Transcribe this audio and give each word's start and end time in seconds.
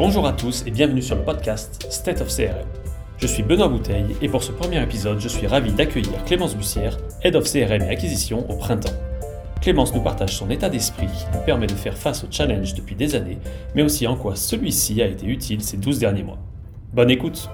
Bonjour 0.00 0.26
à 0.26 0.32
tous 0.32 0.64
et 0.66 0.70
bienvenue 0.70 1.02
sur 1.02 1.14
le 1.14 1.22
podcast 1.22 1.86
State 1.90 2.22
of 2.22 2.34
CRM. 2.34 2.66
Je 3.18 3.26
suis 3.26 3.42
Benoît 3.42 3.68
Bouteille 3.68 4.16
et 4.22 4.30
pour 4.30 4.42
ce 4.42 4.50
premier 4.50 4.82
épisode, 4.82 5.20
je 5.20 5.28
suis 5.28 5.46
ravi 5.46 5.74
d'accueillir 5.74 6.24
Clémence 6.24 6.56
Bussière, 6.56 6.96
Head 7.22 7.36
of 7.36 7.44
CRM 7.44 7.82
et 7.82 7.90
Acquisition 7.90 8.50
au 8.50 8.56
printemps. 8.56 8.96
Clémence 9.60 9.94
nous 9.94 10.02
partage 10.02 10.34
son 10.34 10.48
état 10.48 10.70
d'esprit 10.70 11.06
qui 11.06 11.26
nous 11.36 11.44
permet 11.44 11.66
de 11.66 11.74
faire 11.74 11.98
face 11.98 12.24
aux 12.24 12.32
challenges 12.32 12.72
depuis 12.72 12.94
des 12.94 13.14
années, 13.14 13.36
mais 13.74 13.82
aussi 13.82 14.06
en 14.06 14.16
quoi 14.16 14.36
celui-ci 14.36 15.02
a 15.02 15.06
été 15.06 15.26
utile 15.26 15.60
ces 15.60 15.76
12 15.76 15.98
derniers 15.98 16.22
mois. 16.22 16.38
Bonne 16.94 17.10
écoute 17.10 17.50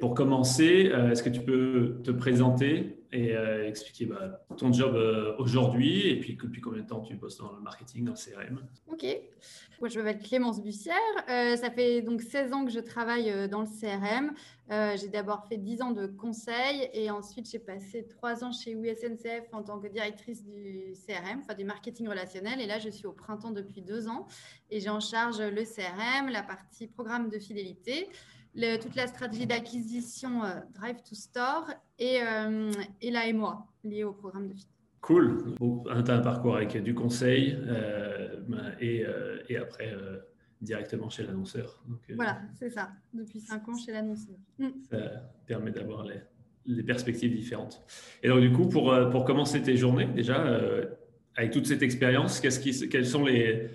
Pour 0.00 0.12
commencer, 0.12 0.90
euh, 0.92 1.12
est-ce 1.12 1.22
que 1.22 1.30
tu 1.30 1.40
peux 1.40 2.02
te 2.04 2.10
présenter 2.10 2.98
et 3.12 3.36
euh, 3.36 3.68
expliquer 3.68 4.06
bah, 4.06 4.42
ton 4.56 4.72
job 4.72 4.94
euh, 4.94 5.34
aujourd'hui 5.38 6.08
et 6.08 6.18
puis 6.18 6.36
depuis 6.42 6.60
combien 6.60 6.82
de 6.82 6.86
temps 6.86 7.00
tu 7.00 7.14
bosses 7.14 7.36
dans 7.38 7.52
le 7.52 7.60
marketing, 7.60 8.04
dans 8.04 8.12
le 8.12 8.16
CRM. 8.16 8.60
Ok, 8.90 9.04
je 9.88 9.98
m'appelle 9.98 10.22
Clémence 10.22 10.62
Bussière. 10.62 10.96
Euh, 11.28 11.56
ça 11.56 11.70
fait 11.70 12.02
donc 12.02 12.22
16 12.22 12.52
ans 12.52 12.64
que 12.64 12.70
je 12.70 12.80
travaille 12.80 13.48
dans 13.48 13.60
le 13.60 13.66
CRM. 13.66 14.32
j'ai 14.96 15.08
d'abord 15.08 15.46
fait 15.48 15.56
10 15.56 15.82
ans 15.82 15.90
de 15.90 16.06
conseil 16.06 16.88
et 16.92 17.10
ensuite 17.10 17.50
j'ai 17.50 17.58
passé 17.58 18.06
3 18.08 18.44
ans 18.44 18.52
chez 18.52 18.74
WSNCF 18.74 19.52
en 19.52 19.62
tant 19.62 19.78
que 19.78 19.88
directrice 19.88 20.44
du 20.44 20.94
CRM, 21.06 21.40
enfin 21.40 21.54
du 21.54 21.64
marketing 21.64 22.08
relationnel. 22.08 22.60
Et 22.60 22.66
là 22.66 22.78
je 22.78 22.88
suis 22.88 23.06
au 23.06 23.12
printemps 23.12 23.50
depuis 23.50 23.82
2 23.82 24.08
ans 24.08 24.26
et 24.70 24.80
j'ai 24.80 24.90
en 24.90 25.00
charge 25.00 25.40
le 25.40 25.64
CRM, 25.64 26.28
la 26.28 26.42
partie 26.42 26.86
programme 26.86 27.28
de 27.28 27.38
fidélité 27.38 28.08
toute 28.80 28.94
la 28.96 29.06
stratégie 29.06 29.46
d'acquisition 29.46 30.44
euh, 30.44 30.60
Drive 30.74 31.02
to 31.02 31.14
Store 31.14 31.70
et, 31.98 32.22
euh, 32.22 32.70
et 33.00 33.10
la 33.10 33.32
MOA 33.32 33.66
liée 33.84 34.04
au 34.04 34.12
programme 34.12 34.48
de 34.48 34.54
fit. 34.54 34.66
Cool. 35.02 35.54
Tu 35.58 35.90
as 35.90 36.14
un 36.14 36.20
parcours 36.20 36.56
avec 36.56 36.82
du 36.82 36.94
conseil 36.94 37.58
euh, 37.60 38.40
et, 38.80 39.04
et, 39.48 39.56
après 39.56 39.94
directement 40.60 41.10
chez 41.10 41.24
l'annonceur. 41.24 41.84
voilà, 42.14 42.40
c'est 42.58 42.70
ça. 42.70 42.92
Depuis 43.12 43.40
cinq 43.40 43.68
ans 43.68 43.76
chez 43.76 43.92
l'annonceur. 43.92 44.36
Mm. 44.58 44.68
Ça 44.88 44.98
permet 45.44 45.72
d'avoir 45.72 46.04
les, 46.04 46.20
les, 46.66 46.84
perspectives 46.84 47.34
différentes. 47.34 47.84
Et 48.22 48.28
donc, 48.28 48.40
du 48.40 48.52
coup, 48.52 48.68
pour, 48.68 48.94
pour 49.10 49.24
commencer 49.24 49.60
tes 49.60 49.76
journées, 49.76 50.06
déjà, 50.06 50.60
avec 51.36 51.50
toute 51.50 51.66
cette 51.66 51.82
expérience, 51.82 52.40
qu'est-ce 52.40 52.60
qui, 52.60 52.88
quels 52.88 53.06
sont 53.06 53.24
les, 53.24 53.70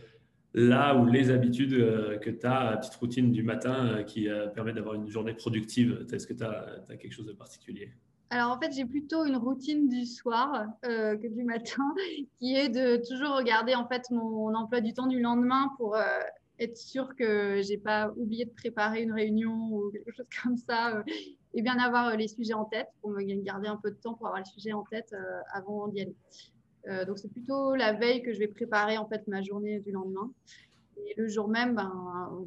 là 0.58 0.96
où 0.96 1.06
les 1.06 1.30
habitudes 1.30 1.74
euh, 1.74 2.18
que 2.18 2.30
tu 2.30 2.46
as, 2.46 2.78
petite 2.78 2.96
routine 2.96 3.32
du 3.32 3.44
matin 3.44 3.86
euh, 3.86 4.04
qui 4.04 4.28
euh, 4.28 4.48
permet 4.48 4.74
d'avoir 4.74 4.96
une 4.96 5.08
journée 5.08 5.34
productive? 5.34 6.06
Est-ce 6.12 6.26
que 6.26 6.34
tu 6.34 6.44
as, 6.44 6.84
quelque 7.00 7.14
chose 7.14 7.28
de 7.28 7.34
particulier? 7.34 7.92
Alors 8.30 8.52
en 8.52 8.60
fait, 8.60 8.72
j'ai 8.74 8.86
plutôt 8.86 9.26
une 9.26 9.38
routine 9.38 9.88
du 9.88 10.06
soir 10.06 10.66
que 10.84 11.28
du 11.28 11.44
matin, 11.44 11.84
qui 12.40 12.56
est 12.56 12.70
de 12.70 12.98
toujours 12.98 13.38
regarder 13.38 13.76
en 13.76 13.88
fait 13.88 14.04
mon 14.12 14.54
emploi 14.54 14.82
du 14.82 14.94
temps 14.94 15.08
du 15.08 15.20
lendemain 15.20 15.70
pour 15.78 15.96
être 16.60 16.78
sûr 16.78 17.16
que 17.16 17.62
j'ai 17.62 17.78
pas 17.78 18.12
oublié 18.18 18.46
de 18.46 18.52
préparer 18.52 19.04
une 19.04 19.14
réunion 19.14 19.70
ou 19.72 19.92
quelque 19.92 20.12
chose 20.12 20.28
comme 20.44 20.58
ça, 20.58 21.04
et 21.54 21.62
bien 21.62 21.78
avoir 21.80 22.16
les 22.18 22.28
sujets 22.28 22.54
en 22.54 22.66
tête 22.66 22.90
pour 23.02 23.12
me 23.12 23.24
garder 23.44 23.68
un 23.68 23.78
peu 23.78 23.92
de 23.92 23.98
temps 23.98 24.14
pour 24.14 24.28
avoir 24.28 24.44
les 24.44 24.52
sujets 24.52 24.74
en 24.74 24.84
tête 24.84 25.16
avant 25.54 25.88
d'y 25.88 26.02
aller. 26.02 26.16
Euh, 26.90 27.06
donc 27.06 27.20
c'est 27.20 27.32
plutôt 27.32 27.76
la 27.76 27.94
veille 27.94 28.22
que 28.22 28.34
je 28.34 28.40
vais 28.40 28.48
préparer 28.48 28.98
en 28.98 29.08
fait 29.08 29.28
ma 29.28 29.42
journée 29.42 29.80
du 29.80 29.92
lendemain. 29.92 30.32
Et 30.98 31.14
le 31.18 31.28
jour 31.28 31.48
même, 31.48 31.76
ben, 31.76 32.46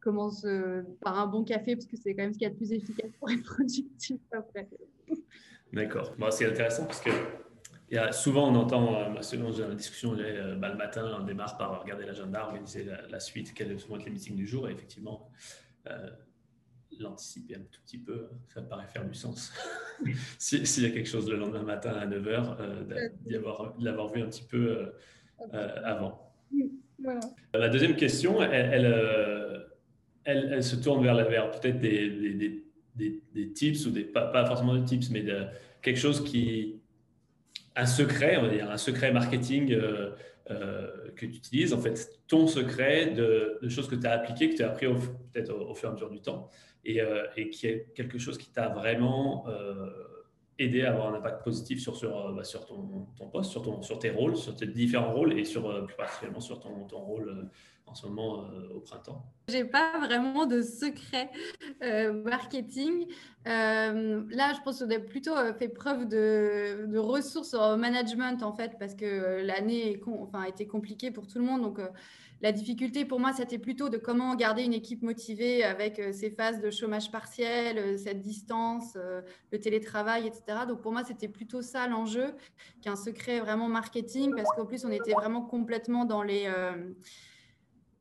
commence 0.00 0.44
euh, 0.44 0.82
par 1.00 1.18
un 1.18 1.26
bon 1.26 1.44
café 1.44 1.76
parce 1.76 1.86
que 1.86 1.96
c'est 1.96 2.14
quand 2.14 2.22
même 2.22 2.32
ce 2.32 2.38
qui 2.38 2.44
est 2.44 2.50
le 2.50 2.56
plus 2.56 2.72
efficace 2.72 3.10
pour 3.18 3.30
être 3.30 3.42
productif 3.42 4.20
après. 4.32 4.68
D'accord. 5.72 6.14
c'est 6.30 6.46
intéressant 6.46 6.86
parce 6.86 7.00
que 7.00 7.10
il 7.90 7.96
y 7.96 7.98
a, 7.98 8.12
souvent 8.12 8.48
on 8.48 8.54
entend, 8.54 9.16
euh, 9.16 9.20
selon 9.20 9.50
la 9.50 9.74
discussion, 9.74 10.16
bah, 10.58 10.68
le 10.68 10.76
matin 10.76 11.18
on 11.20 11.24
démarre 11.24 11.56
par 11.56 11.82
regarder 11.82 12.06
l'agenda, 12.06 12.44
organiser 12.44 12.86
la, 13.08 13.20
suite, 13.20 13.52
quels 13.52 13.74
vont 13.76 13.96
être 13.96 14.04
les 14.04 14.12
meetings 14.12 14.36
du 14.36 14.46
jour. 14.46 14.68
Et 14.68 14.72
effectivement, 14.72 15.28
l'anticiper 17.00 17.56
un 17.56 17.62
tout 17.70 17.80
petit 17.84 17.98
peu, 17.98 18.28
ça 18.48 18.60
me 18.60 18.68
paraît 18.68 18.86
faire 18.86 19.04
du 19.04 19.14
sens. 19.14 19.52
S'il 20.38 20.84
y 20.84 20.86
a 20.86 20.90
quelque 20.90 21.08
chose 21.08 21.28
le 21.28 21.36
lendemain 21.36 21.62
matin 21.62 21.92
à 21.92 22.06
9h, 22.06 22.56
euh, 22.60 22.84
de 22.84 23.84
l'avoir 23.84 24.12
vu 24.12 24.22
un 24.22 24.26
petit 24.26 24.44
peu 24.44 24.70
euh, 24.70 24.86
euh, 25.54 25.76
avant. 25.84 26.32
La 27.54 27.68
deuxième 27.68 27.96
question, 27.96 28.42
elle, 28.42 28.84
elle, 28.84 29.66
elle, 30.30 30.62
se 30.62 30.76
tourne 30.76 31.02
vers, 31.02 31.50
peut-être 31.50 31.80
des, 31.80 33.52
tips, 33.54 33.86
ou 33.86 33.92
pas, 34.12 34.44
forcément 34.46 34.74
des 34.74 34.84
tips, 34.84 35.10
mais 35.10 35.24
quelque 35.82 35.98
chose 35.98 36.24
qui. 36.24 36.76
Un 37.76 37.86
secret, 37.86 38.36
on 38.36 38.42
va 38.42 38.48
dire, 38.48 38.70
un 38.70 38.76
secret 38.76 39.12
marketing. 39.12 39.76
que 40.48 41.26
tu 41.26 41.26
utilises, 41.26 41.72
en 41.72 41.78
fait, 41.78 42.10
ton 42.26 42.46
secret 42.46 43.12
de, 43.12 43.58
choses 43.68 43.88
que 43.88 43.94
tu 43.94 44.06
as 44.06 44.12
appliquées, 44.12 44.50
que 44.50 44.56
tu 44.56 44.62
as 44.62 44.70
appris 44.70 44.86
peut-être 45.32 45.50
au, 45.50 45.74
fur 45.74 45.88
et 45.88 45.92
à 45.92 45.94
mesure 45.94 46.10
du 46.10 46.20
temps, 46.20 46.50
euh, 46.88 47.26
et, 47.36 47.50
qui 47.50 47.66
est 47.66 47.92
quelque 47.94 48.18
chose 48.18 48.38
qui 48.38 48.50
t'a 48.50 48.68
vraiment 48.68 49.46
euh, 49.48 49.90
aidé 50.58 50.82
à 50.82 50.92
avoir 50.92 51.12
un 51.12 51.18
impact 51.18 51.44
positif 51.44 51.80
sur, 51.80 51.94
euh, 51.94 52.32
bah, 52.32 52.42
ton, 53.18 53.28
poste, 53.28 53.50
sur, 53.50 53.98
tes 53.98 54.10
rôles, 54.10 54.36
sur 54.36 54.56
tes 54.56 54.66
différents 54.66 55.12
rôles 55.12 55.38
et 55.38 55.44
sur, 55.44 55.84
plus 55.84 55.96
particulièrement 55.96 56.40
sur 56.40 56.58
ton 56.58 56.98
rôle 56.98 57.50
en 57.90 57.94
ce 57.94 58.06
moment 58.06 58.44
au 58.74 58.80
printemps 58.80 59.24
J'ai 59.48 59.64
pas 59.64 59.98
vraiment 59.98 60.46
de 60.46 60.62
secret 60.62 61.30
marketing. 62.24 63.06
là, 63.44 64.52
je 64.54 64.62
pense 64.64 64.82
qu'on 64.82 64.90
a 64.90 64.98
plutôt 64.98 65.34
fait 65.58 65.68
preuve 65.68 66.08
de, 66.08 66.96
ressources 66.98 67.54
en 67.54 67.76
management 67.76 68.42
en 68.42 68.52
fait, 68.52 68.78
parce 68.78 68.94
que 68.94 69.42
l'année 69.42 70.00
enfin, 70.06 70.42
a 70.42 70.48
été 70.48 70.66
compliquée 70.66 71.10
pour 71.10 71.26
tout 71.26 71.38
le 71.38 71.44
monde. 71.44 71.62
Donc, 71.62 71.80
la 72.42 72.52
difficulté 72.52 73.04
pour 73.04 73.20
moi, 73.20 73.32
c'était 73.34 73.58
plutôt 73.58 73.90
de 73.90 73.98
comment 73.98 74.34
garder 74.34 74.62
une 74.62 74.72
équipe 74.72 75.02
motivée 75.02 75.62
avec 75.62 75.98
euh, 75.98 76.12
ces 76.12 76.30
phases 76.30 76.60
de 76.60 76.70
chômage 76.70 77.10
partiel, 77.10 77.76
euh, 77.76 77.96
cette 77.98 78.22
distance, 78.22 78.94
euh, 78.96 79.20
le 79.52 79.60
télétravail, 79.60 80.26
etc. 80.26 80.60
Donc 80.66 80.80
pour 80.80 80.92
moi, 80.92 81.04
c'était 81.04 81.28
plutôt 81.28 81.60
ça 81.60 81.86
l'enjeu 81.86 82.34
qu'un 82.80 82.96
secret 82.96 83.40
vraiment 83.40 83.68
marketing, 83.68 84.34
parce 84.34 84.48
qu'en 84.56 84.64
plus, 84.64 84.86
on 84.86 84.90
était 84.90 85.12
vraiment 85.12 85.42
complètement 85.42 86.06
dans 86.06 86.22
les... 86.22 86.50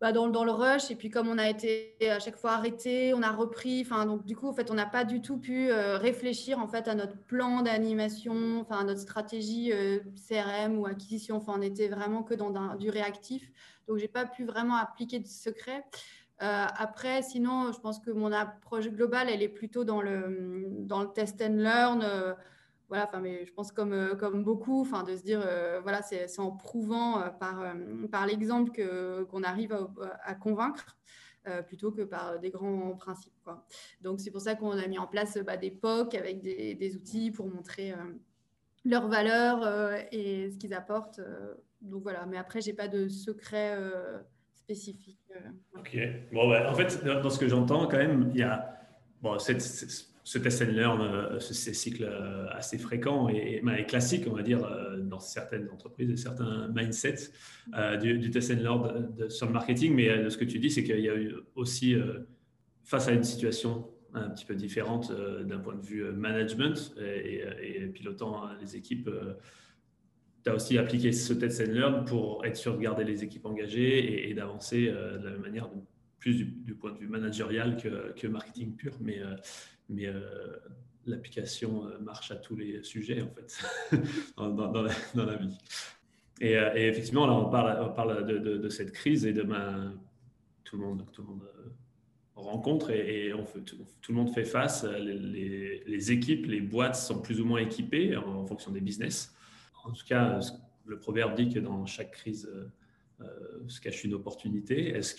Bah, 0.01 0.13
dans, 0.13 0.45
le 0.45 0.51
rush. 0.51 0.91
Et 0.91 0.95
puis, 0.95 1.09
comme 1.09 1.27
on 1.27 1.37
a 1.37 1.49
été 1.49 1.95
à 2.09 2.19
chaque 2.19 2.37
fois 2.37 2.51
arrêté, 2.51 3.13
on 3.13 3.21
a 3.21 3.31
repris. 3.31 3.81
Enfin, 3.85 4.05
donc, 4.05 4.25
du 4.25 4.35
coup, 4.35 4.47
en 4.47 4.53
fait, 4.53 4.71
on 4.71 4.75
n'a 4.75 4.85
pas 4.85 5.03
du 5.03 5.21
tout 5.21 5.37
pu 5.37 5.71
réfléchir 5.73 6.57
en 6.59 6.67
fait 6.67 6.87
à 6.87 6.95
notre 6.95 7.17
plan 7.17 7.61
d'animation, 7.61 8.61
enfin, 8.61 8.79
à 8.79 8.83
notre 8.85 9.01
stratégie 9.01 9.73
CRM 10.27 10.79
ou 10.79 10.85
acquisition. 10.85 11.35
Enfin, 11.35 11.53
on 11.57 11.61
était 11.61 11.89
vraiment 11.89 12.23
que 12.23 12.33
dans 12.33 12.75
du 12.75 12.89
réactif. 12.89 13.51
Donc, 13.89 13.97
je 13.97 14.03
n'ai 14.03 14.07
pas 14.07 14.25
pu 14.25 14.45
vraiment 14.45 14.75
appliquer 14.75 15.19
de 15.19 15.27
secret. 15.27 15.83
Euh, 16.41 16.65
après, 16.77 17.21
sinon, 17.21 17.71
je 17.73 17.79
pense 17.79 17.99
que 17.99 18.11
mon 18.11 18.31
approche 18.31 18.87
globale, 18.89 19.27
elle 19.29 19.43
est 19.43 19.49
plutôt 19.49 19.83
dans 19.83 20.01
le, 20.01 20.67
dans 20.79 21.01
le 21.01 21.11
test 21.11 21.41
and 21.41 21.57
learn. 21.57 22.35
Euh, 22.89 22.95
voilà, 22.95 23.05
enfin, 23.05 23.19
mais 23.19 23.45
je 23.45 23.53
pense 23.53 23.71
comme, 23.71 23.93
euh, 23.93 24.15
comme 24.15 24.43
beaucoup, 24.43 24.81
enfin, 24.81 25.03
de 25.03 25.15
se 25.15 25.23
dire, 25.23 25.41
voilà, 25.83 26.01
c'est 26.01 26.39
en 26.39 26.51
prouvant 26.51 27.21
par, 27.39 27.63
par 28.11 28.25
l'exemple 28.25 28.71
qu'on 29.29 29.43
arrive 29.43 29.77
à, 30.23 30.35
convaincre. 30.35 30.97
plutôt 31.67 31.91
que 31.91 32.03
par 32.03 32.39
des 32.39 32.51
grands 32.51 32.95
principes. 32.95 33.39
Quoi. 33.43 33.65
Donc, 34.01 34.19
c'est 34.19 34.29
pour 34.29 34.41
ça 34.41 34.55
qu'on 34.55 34.71
a 34.71 34.87
mis 34.87 34.99
en 34.99 35.07
place 35.07 35.37
bah, 35.37 35.57
des 35.57 35.71
POC 35.71 36.13
avec 36.15 36.41
des, 36.41 36.95
outils 36.95 37.31
pour 37.31 37.47
montrer 37.47 37.93
leurs 38.85 39.07
valeurs 39.07 39.65
et 40.11 40.51
ce 40.51 40.57
qu'ils 40.57 40.73
apportent 40.73 41.21
donc 41.81 42.03
voilà, 42.03 42.25
mais 42.25 42.37
après, 42.37 42.61
j'ai 42.61 42.73
pas 42.73 42.87
de 42.87 43.07
secret 43.07 43.75
euh, 43.77 44.19
spécifique. 44.53 45.19
Euh. 45.35 45.79
Ok. 45.79 45.97
Bon, 46.31 46.53
en 46.53 46.73
fait, 46.73 47.03
dans 47.03 47.29
ce 47.29 47.39
que 47.39 47.47
j'entends, 47.47 47.87
quand 47.87 47.97
même, 47.97 48.29
il 48.33 48.39
y 48.39 48.43
a 48.43 48.77
bon, 49.21 49.39
cette, 49.39 49.61
ce 49.61 50.03
test 50.37 50.61
and 50.61 50.71
learn, 50.73 51.01
euh, 51.01 51.39
ces 51.39 51.73
cycles 51.73 52.07
assez 52.51 52.77
fréquents 52.77 53.29
et, 53.29 53.61
et, 53.63 53.85
classiques, 53.85 54.25
on 54.27 54.33
va 54.33 54.43
dire, 54.43 54.59
dans 55.01 55.19
certaines 55.19 55.69
entreprises 55.69 56.11
et 56.11 56.17
certains 56.17 56.67
mindsets 56.67 57.31
du, 58.01 58.29
test 58.29 58.51
and 58.51 58.61
learn 58.61 59.29
sur 59.29 59.47
le 59.47 59.53
marketing. 59.53 59.95
Mais 59.95 60.29
ce 60.29 60.37
que 60.37 60.45
tu 60.45 60.59
dis, 60.59 60.69
c'est 60.69 60.83
qu'il 60.83 60.99
y 60.99 61.09
a 61.09 61.15
eu 61.15 61.33
aussi, 61.55 61.95
face 62.83 63.07
à 63.07 63.13
une 63.13 63.23
situation 63.23 63.87
un 64.13 64.29
petit 64.29 64.45
peu 64.45 64.55
différente 64.55 65.11
d'un 65.11 65.59
point 65.59 65.75
de 65.75 65.85
vue 65.85 66.03
management 66.11 66.93
et, 66.99 67.87
pilotant 67.93 68.49
les 68.61 68.75
équipes 68.75 69.09
tu 70.43 70.49
as 70.49 70.55
aussi 70.55 70.77
appliqué 70.77 71.11
ce 71.11 71.33
test 71.33 71.61
and 71.61 71.73
learn 71.73 72.05
pour 72.05 72.45
être 72.45 72.55
sûr 72.55 72.75
de 72.75 72.81
garder 72.81 73.03
les 73.03 73.23
équipes 73.23 73.45
engagées 73.45 74.29
et, 74.29 74.33
d'avancer 74.33 74.87
euh, 74.87 75.17
de 75.17 75.25
la 75.25 75.31
même 75.31 75.41
manière, 75.41 75.69
plus 76.19 76.35
du, 76.35 76.75
point 76.75 76.91
de 76.91 76.97
vue 76.97 77.07
managérial 77.07 77.77
que, 77.77 78.13
que 78.13 78.27
marketing 78.27 78.75
pur, 78.75 78.97
mais, 79.01 79.19
euh, 79.19 79.35
mais 79.89 80.05
euh, 80.05 80.57
l'application 81.05 81.85
marche 82.01 82.31
à 82.31 82.35
tous 82.35 82.55
les 82.55 82.83
sujets 82.83 83.21
en 83.21 83.29
fait 83.29 83.59
dans, 84.37 84.49
dans, 84.49 84.83
la, 84.83 85.35
vie. 85.35 85.57
Et, 86.41 86.51
et, 86.51 86.87
effectivement, 86.87 87.27
là, 87.27 87.33
on 87.33 87.49
parle, 87.49 87.83
on 87.83 87.93
parle 87.93 88.25
de, 88.25 88.37
de, 88.37 88.69
cette 88.69 88.91
crise 88.91 89.25
et 89.25 89.33
demain, 89.33 89.93
tout 90.63 90.77
le 90.77 90.85
monde, 90.85 91.05
tout 91.11 91.23
le 91.23 91.27
monde 91.29 91.43
rencontre 92.35 92.91
et, 92.91 93.33
on 93.33 93.43
tout, 93.43 93.77
le 94.09 94.15
monde 94.15 94.33
fait 94.33 94.45
face. 94.45 94.83
Les, 94.83 95.83
les, 95.85 96.11
équipes, 96.11 96.45
les 96.45 96.61
boîtes 96.61 96.95
sont 96.95 97.21
plus 97.21 97.41
ou 97.41 97.45
moins 97.45 97.59
équipées 97.59 98.15
en 98.15 98.45
fonction 98.45 98.71
des 98.71 98.81
business 98.81 99.35
en 99.83 99.91
tout 99.91 100.05
cas, 100.05 100.39
le 100.85 100.99
proverbe 100.99 101.35
dit 101.35 101.49
que 101.49 101.59
dans 101.59 101.85
chaque 101.85 102.11
crise, 102.11 102.49
euh, 102.53 102.67
se 103.67 103.81
cache 103.81 104.03
une 104.03 104.13
opportunité. 104.13 104.89
Est-ce 104.89 105.13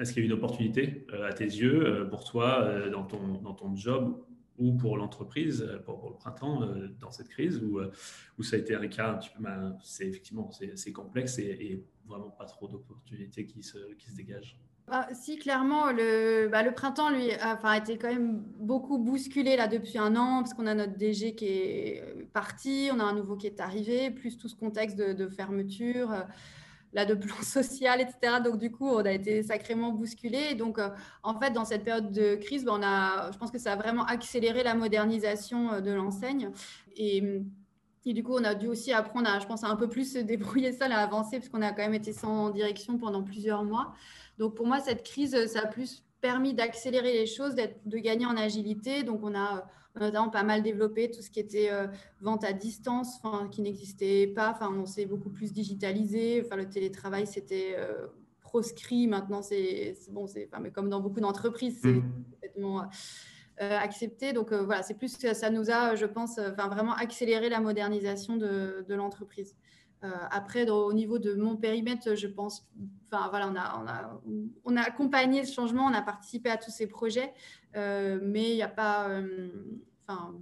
est-ce 0.00 0.12
qu'il 0.12 0.22
y 0.22 0.26
a 0.26 0.26
une 0.26 0.32
opportunité 0.32 1.06
à 1.12 1.32
tes 1.32 1.44
yeux 1.44 2.06
pour 2.10 2.24
toi 2.24 2.88
dans 2.90 3.04
ton 3.04 3.40
dans 3.40 3.54
ton 3.54 3.74
job 3.74 4.20
ou 4.58 4.74
pour 4.74 4.96
l'entreprise 4.96 5.66
pour, 5.84 6.10
le 6.10 6.16
printemps 6.16 6.60
dans 7.00 7.10
cette 7.10 7.28
crise 7.28 7.62
où, 7.62 7.80
où 8.38 8.42
ça 8.42 8.56
a 8.56 8.58
été 8.58 8.74
un 8.74 8.86
cas 8.88 9.12
un 9.12 9.14
petit 9.14 9.30
peu 9.30 9.42
ben, 9.42 9.76
c'est 9.82 10.06
effectivement 10.06 10.50
c'est 10.50 10.92
complexe 10.92 11.38
et, 11.38 11.84
vraiment 12.06 12.30
pas 12.30 12.46
trop 12.46 12.66
d'opportunités 12.66 13.46
qui 13.46 13.62
se 13.62 13.78
qui 13.94 14.10
se 14.10 14.16
dégagent? 14.16 14.58
Ah, 14.88 15.08
si, 15.14 15.38
clairement, 15.38 15.92
le, 15.92 16.48
bah, 16.48 16.62
le 16.62 16.72
printemps, 16.72 17.10
lui, 17.10 17.30
a, 17.32 17.54
enfin, 17.54 17.72
été 17.74 17.96
quand 17.96 18.12
même 18.12 18.42
beaucoup 18.58 18.98
bousculé 18.98 19.56
là 19.56 19.68
depuis 19.68 19.96
un 19.96 20.16
an, 20.16 20.40
parce 20.40 20.54
qu'on 20.54 20.66
a 20.66 20.74
notre 20.74 20.96
DG 20.96 21.34
qui 21.34 21.46
est 21.46 22.02
euh, 22.02 22.24
parti, 22.32 22.90
on 22.92 22.98
a 22.98 23.04
un 23.04 23.14
nouveau 23.14 23.36
qui 23.36 23.46
est 23.46 23.60
arrivé, 23.60 24.10
plus 24.10 24.36
tout 24.36 24.48
ce 24.48 24.56
contexte 24.56 24.98
de, 24.98 25.28
fermeture, 25.28 26.12
euh, 26.12 26.22
là, 26.92 27.04
de 27.04 27.14
plan 27.14 27.36
social, 27.42 28.00
etc. 28.00 28.40
Donc, 28.44 28.58
du 28.58 28.70
coup, 28.70 28.88
on 28.88 29.04
a 29.04 29.12
été 29.12 29.42
sacrément 29.42 29.90
bousculé. 29.92 30.54
Donc, 30.54 30.78
euh, 30.78 30.88
en 31.22 31.38
fait, 31.38 31.50
dans 31.50 31.64
cette 31.64 31.84
période 31.84 32.12
de 32.12 32.36
crise, 32.36 32.64
bah, 32.64 32.72
on 32.74 32.82
a, 32.82 33.30
je 33.32 33.38
pense 33.38 33.50
que 33.50 33.58
ça 33.58 33.72
a 33.72 33.76
vraiment 33.76 34.04
accéléré 34.04 34.62
la 34.62 34.74
modernisation 34.74 35.80
de 35.80 35.90
l'enseigne. 35.90 36.50
Et, 36.96 37.22
et, 38.04 38.12
du 38.12 38.22
coup, 38.22 38.34
on 38.34 38.44
a 38.44 38.54
dû 38.54 38.66
aussi 38.68 38.92
apprendre, 38.92 39.28
à, 39.28 39.38
je 39.38 39.46
pense, 39.46 39.64
un 39.64 39.76
peu 39.76 39.88
plus 39.88 40.12
se 40.12 40.18
débrouiller 40.18 40.72
seul, 40.72 40.92
à 40.92 40.98
avancer, 40.98 41.38
parce 41.38 41.48
qu'on 41.48 41.62
a 41.62 41.70
quand 41.70 41.82
même 41.82 41.94
été 41.94 42.12
sans 42.12 42.50
direction 42.50 42.98
pendant 42.98 43.22
plusieurs 43.22 43.64
mois. 43.64 43.94
Donc 44.38 44.54
pour 44.54 44.66
moi, 44.66 44.80
cette 44.80 45.02
crise, 45.02 45.46
ça 45.46 45.60
a 45.60 45.66
plus 45.66 46.02
permis 46.22 46.54
d'accélérer 46.54 47.12
les 47.12 47.26
choses, 47.26 47.54
de 47.54 47.98
gagner 47.98 48.24
en 48.24 48.36
agilité. 48.36 49.02
Donc 49.02 49.20
on 49.22 49.34
a 49.34 49.68
notamment 50.00 50.30
pas 50.30 50.44
mal 50.44 50.62
développé 50.62 51.10
tout 51.10 51.20
ce 51.20 51.30
qui 51.30 51.40
était 51.40 51.70
euh, 51.70 51.86
vente 52.22 52.44
à 52.44 52.54
distance, 52.54 53.20
qui 53.50 53.60
n'existait 53.60 54.28
pas. 54.28 54.52
Enfin, 54.52 54.72
on 54.74 54.86
s'est 54.86 55.04
beaucoup 55.04 55.28
plus 55.28 55.52
digitalisé. 55.52 56.42
Enfin, 56.42 56.56
le 56.56 56.68
télétravail, 56.68 57.26
c'était 57.26 57.74
euh, 57.76 58.06
proscrit. 58.40 59.06
Maintenant, 59.06 59.42
c'est 59.42 59.94
bon, 60.10 60.26
c'est 60.26 60.48
mais 60.60 60.70
comme 60.70 60.88
dans 60.88 61.00
beaucoup 61.00 61.20
d'entreprises, 61.20 61.80
c'est 61.82 61.92
mmh. 61.92 62.12
complètement 62.32 62.82
euh, 63.60 63.78
accepté. 63.78 64.32
Donc 64.32 64.52
voilà, 64.52 64.82
c'est 64.82 64.94
plus 64.94 65.18
que 65.18 65.34
ça 65.34 65.50
nous 65.50 65.70
a, 65.70 65.94
je 65.94 66.06
pense, 66.06 66.38
enfin 66.38 66.68
vraiment 66.68 66.94
accéléré 66.94 67.50
la 67.50 67.60
modernisation 67.60 68.36
de, 68.36 68.86
de 68.88 68.94
l'entreprise. 68.94 69.54
Euh, 70.04 70.10
après, 70.30 70.68
au 70.68 70.92
niveau 70.92 71.18
de 71.18 71.34
mon 71.34 71.56
périmètre, 71.56 72.16
je 72.16 72.26
pense, 72.26 72.68
enfin 73.10 73.28
voilà, 73.30 73.48
on 73.48 73.56
a, 73.56 73.80
on 73.82 73.86
a, 73.86 74.20
on 74.64 74.76
a 74.76 74.82
accompagné 74.82 75.44
ce 75.44 75.54
changement, 75.54 75.84
on 75.84 75.94
a 75.94 76.02
participé 76.02 76.50
à 76.50 76.56
tous 76.56 76.72
ces 76.72 76.88
projets, 76.88 77.32
euh, 77.76 78.18
mais 78.20 78.50
il 78.50 78.56
n'y 78.56 78.62
a 78.62 78.68
pas, 78.68 79.08
euh, 79.08 79.48
enfin, 80.02 80.34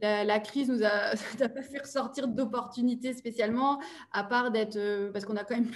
la, 0.00 0.40
crise 0.40 0.70
nous 0.70 0.82
a, 0.84 1.14
pas 1.48 1.62
fait 1.62 1.80
ressortir 1.80 2.26
d'opportunités 2.26 3.12
spécialement, 3.12 3.80
à 4.12 4.24
part 4.24 4.50
d'être, 4.50 5.10
parce 5.12 5.26
qu'on 5.26 5.36
a 5.36 5.44
quand 5.44 5.56
même 5.56 5.70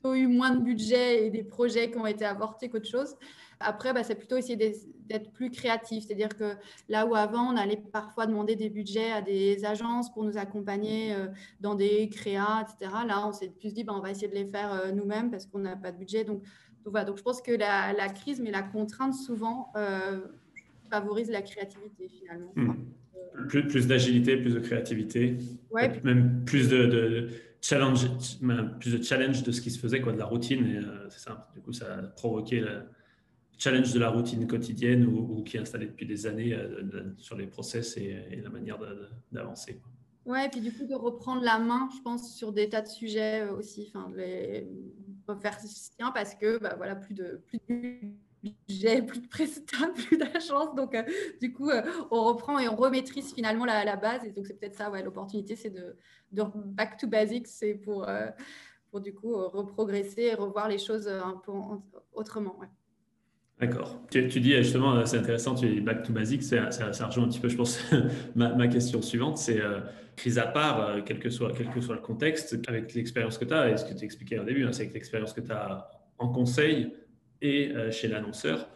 plutôt 0.00 0.14
eu 0.14 0.26
moins 0.26 0.54
de 0.54 0.62
budget 0.62 1.26
et 1.26 1.30
des 1.30 1.42
projets 1.42 1.90
qui 1.90 1.98
ont 1.98 2.06
été 2.06 2.24
avortés 2.24 2.68
qu'autre 2.68 2.88
chose. 2.88 3.16
Après, 3.62 3.92
bah, 3.92 4.02
c'est 4.02 4.14
plutôt 4.14 4.38
essayer 4.38 4.56
d'être 4.56 5.32
plus 5.32 5.50
créatif. 5.50 6.04
C'est-à-dire 6.06 6.30
que 6.30 6.54
là 6.88 7.06
où 7.06 7.14
avant, 7.14 7.52
on 7.52 7.56
allait 7.56 7.76
parfois 7.76 8.26
demander 8.26 8.56
des 8.56 8.70
budgets 8.70 9.12
à 9.12 9.20
des 9.20 9.66
agences 9.66 10.10
pour 10.12 10.24
nous 10.24 10.38
accompagner 10.38 11.14
euh, 11.14 11.26
dans 11.60 11.74
des 11.74 12.08
créas, 12.08 12.62
etc. 12.62 12.90
Là, 13.06 13.26
on 13.28 13.32
s'est 13.32 13.50
plus 13.50 13.74
dit, 13.74 13.84
bah, 13.84 13.92
on 13.94 14.00
va 14.00 14.10
essayer 14.10 14.28
de 14.28 14.34
les 14.34 14.46
faire 14.46 14.72
euh, 14.72 14.92
nous-mêmes 14.92 15.30
parce 15.30 15.44
qu'on 15.44 15.58
n'a 15.58 15.76
pas 15.76 15.92
de 15.92 15.98
budget. 15.98 16.24
Donc, 16.24 16.42
voilà. 16.86 17.04
donc, 17.04 17.18
je 17.18 17.22
pense 17.22 17.42
que 17.42 17.52
la, 17.52 18.08
crise, 18.08 18.40
mais 18.40 18.50
la 18.50 18.62
contrainte, 18.62 19.12
souvent, 19.12 19.70
euh, 19.76 20.20
favorise 20.90 21.30
la 21.30 21.42
créativité 21.42 22.08
finalement. 22.08 22.52
Hmm. 22.56 22.72
Plus, 23.48 23.66
plus 23.66 23.86
d'agilité, 23.86 24.38
plus 24.38 24.54
de 24.54 24.60
créativité, 24.60 25.36
ouais, 25.70 26.00
même 26.02 26.44
plus 26.44 26.68
de, 26.68 27.28
challenge, 27.60 28.08
plus 28.80 28.98
de 28.98 29.02
challenge 29.02 29.42
de 29.42 29.52
ce 29.52 29.60
qui 29.60 29.70
se 29.70 29.78
faisait, 29.78 30.00
quoi, 30.00 30.12
de 30.12 30.18
la 30.18 30.26
routine. 30.26 30.84
c'est 31.08 31.20
ça. 31.20 31.48
Du 31.54 31.60
coup, 31.60 31.72
ça 31.72 31.94
a 31.94 32.02
provoqué 32.02 32.60
la, 32.60 32.84
challenge 33.60 33.92
de 33.92 34.00
la 34.00 34.08
routine 34.08 34.46
quotidienne 34.46 35.06
ou, 35.06 35.42
qui 35.44 35.56
est 35.56 35.60
installé 35.60 35.86
depuis 35.86 36.06
des 36.06 36.26
années 36.26 36.54
euh, 36.54 37.14
sur 37.18 37.36
les 37.36 37.46
process 37.46 37.96
et, 37.96 38.40
la 38.42 38.48
manière 38.48 38.78
d'avancer. 39.30 39.80
Ouais, 40.24 40.46
et 40.46 40.48
puis 40.48 40.60
du 40.60 40.72
coup 40.72 40.84
de 40.84 40.94
reprendre 40.94 41.42
la 41.42 41.58
main, 41.58 41.88
je 41.96 42.02
pense, 42.02 42.34
sur 42.34 42.52
des 42.52 42.68
tas 42.68 42.82
de 42.82 42.88
sujets 42.88 43.42
euh, 43.42 43.52
aussi, 43.54 43.90
enfin, 43.94 44.08
de 44.10 44.16
les 44.16 44.66
faire 45.40 45.58
sien 45.60 46.10
parce 46.12 46.34
que 46.34 46.58
bah, 46.58 46.74
voilà, 46.76 46.96
plus 46.96 47.14
de 47.14 47.40
budget, 48.42 49.02
plus 49.02 49.20
de 49.20 49.28
prestataires, 49.28 49.92
plus 50.08 50.16
d'agence. 50.16 50.74
Donc, 50.74 50.94
euh, 50.94 51.02
du 51.40 51.52
coup, 51.52 51.70
on 52.10 52.24
reprend 52.24 52.58
et 52.58 52.68
on 52.68 52.76
remaîtrise 52.76 53.32
finalement 53.34 53.64
la, 53.64 53.96
base. 53.96 54.24
Et 54.24 54.30
donc, 54.30 54.46
c'est 54.46 54.58
peut-être 54.58 54.76
ça, 54.76 54.90
ouais, 54.90 55.02
l'opportunité, 55.02 55.56
c'est 55.56 55.70
de, 55.70 55.96
de, 56.32 56.42
back 56.54 56.96
to 56.96 57.06
basics, 57.06 57.46
c'est 57.46 57.74
pour, 57.74 58.06
pour 58.90 59.00
du 59.00 59.14
coup 59.14 59.34
reprogresser 59.34 60.22
et 60.22 60.34
revoir 60.34 60.68
les 60.68 60.78
choses 60.78 61.08
un 61.08 61.40
peu 61.44 61.52
autrement. 62.12 62.58
D'accord. 63.60 64.00
Tu, 64.10 64.22
dis 64.26 64.56
justement, 64.56 65.04
c'est 65.04 65.18
intéressant, 65.18 65.54
tu 65.54 65.68
dis 65.68 65.80
back 65.82 66.02
to 66.02 66.14
basics, 66.14 66.42
ça, 66.44 66.70
rejoint 67.06 67.24
un 67.24 67.28
petit 67.28 67.40
peu, 67.40 67.48
je 67.48 67.56
pense, 67.56 67.78
ma, 68.34 68.68
question 68.68 69.02
suivante, 69.02 69.36
c'est 69.36 69.60
euh, 69.60 69.80
crise 70.16 70.38
à 70.38 70.46
part, 70.46 70.80
euh, 70.80 71.00
quel, 71.04 71.18
que 71.18 71.28
soit, 71.28 71.52
quel 71.54 71.68
que 71.68 71.82
soit 71.82 71.94
le 71.94 72.00
contexte, 72.00 72.58
avec 72.68 72.94
l'expérience 72.94 73.36
que 73.36 73.44
tu 73.44 73.52
as, 73.52 73.68
et 73.68 73.76
ce 73.76 73.84
que 73.84 73.92
tu 73.92 74.02
expliquais 74.02 74.38
au 74.38 74.44
début, 74.44 74.64
hein, 74.64 74.72
c'est 74.72 74.84
avec 74.84 74.94
l'expérience 74.94 75.34
que 75.34 75.42
tu 75.42 75.52
as 75.52 75.86
en 76.16 76.28
conseil 76.28 76.94
et 77.42 77.70
euh, 77.70 77.90
chez 77.90 78.08
l'annonceur, 78.08 78.68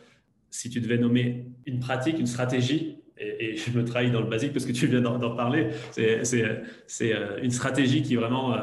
si 0.51 0.71
tu 0.71 0.81
devais 0.81 0.99
nommer 0.99 1.47
une 1.67 1.81
pratique, 1.81 2.19
une 2.19 2.27
stratégie, 2.27 2.99
et, 3.19 3.57
je 3.57 3.71
me 3.71 3.85
trahis 3.85 4.11
dans 4.11 4.21
le 4.21 4.29
basique 4.29 4.53
parce 4.53 4.67
que 4.67 4.73
tu 4.73 4.87
viens 4.87 5.01
d'en 5.01 5.37
parler, 5.37 5.69
c'est 5.93 6.23
une 7.43 7.51
stratégie 7.51 8.03
qui 8.03 8.17
vraiment 8.17 8.57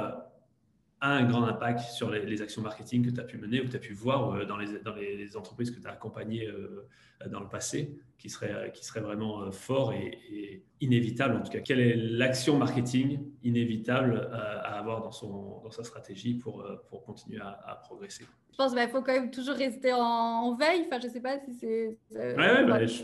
a 1.01 1.09
un 1.09 1.23
grand 1.23 1.43
impact 1.43 1.79
sur 1.79 2.11
les, 2.11 2.41
actions 2.41 2.61
marketing 2.61 3.03
que 3.03 3.09
tu 3.09 3.19
as 3.19 3.23
pu 3.23 3.37
mener 3.37 3.59
ou 3.59 3.65
que 3.65 3.71
tu 3.71 3.75
as 3.75 3.79
pu 3.79 3.93
voir 3.93 4.33
euh, 4.33 4.45
dans 4.45 4.57
les, 4.57 4.79
dans 4.79 4.93
les 4.93 5.35
entreprises 5.35 5.71
que 5.71 5.79
tu 5.79 5.87
as 5.87 5.91
accompagnées 5.91 6.47
euh, 6.47 6.87
dans 7.27 7.39
le 7.39 7.49
passé, 7.49 7.99
qui 8.19 8.29
serait, 8.29 8.71
qui 8.71 8.85
serait 8.85 9.01
vraiment 9.01 9.41
euh, 9.41 9.51
fort 9.51 9.93
et, 9.93 10.63
inévitable 10.79 11.35
en 11.35 11.41
tout 11.41 11.51
cas. 11.51 11.59
Quelle 11.59 11.79
est 11.79 11.95
l'action 11.95 12.57
marketing 12.57 13.19
inévitable 13.43 14.29
à 14.31 14.79
avoir 14.79 15.01
dans, 15.01 15.11
son, 15.11 15.61
dans 15.63 15.69
sa 15.69 15.83
stratégie 15.83 16.35
pour, 16.35 16.65
pour 16.89 17.03
continuer 17.03 17.39
à, 17.39 17.79
progresser? 17.83 18.25
Je 18.51 18.57
pense 18.57 18.71
qu'il 18.71 18.83
bah, 18.83 18.87
faut 18.87 19.03
quand 19.03 19.13
même 19.13 19.29
toujours 19.29 19.55
rester 19.55 19.93
en, 19.93 20.55
veille. 20.55 20.85
Enfin, 20.87 20.99
je 20.99 21.07
ne 21.07 21.11
sais 21.11 21.21
pas 21.21 21.39
si 21.39 21.53
c'est... 21.53 21.97
Ouais, 22.11 22.35
ouais, 22.35 22.65
bah, 22.65 22.83
je... 22.83 23.03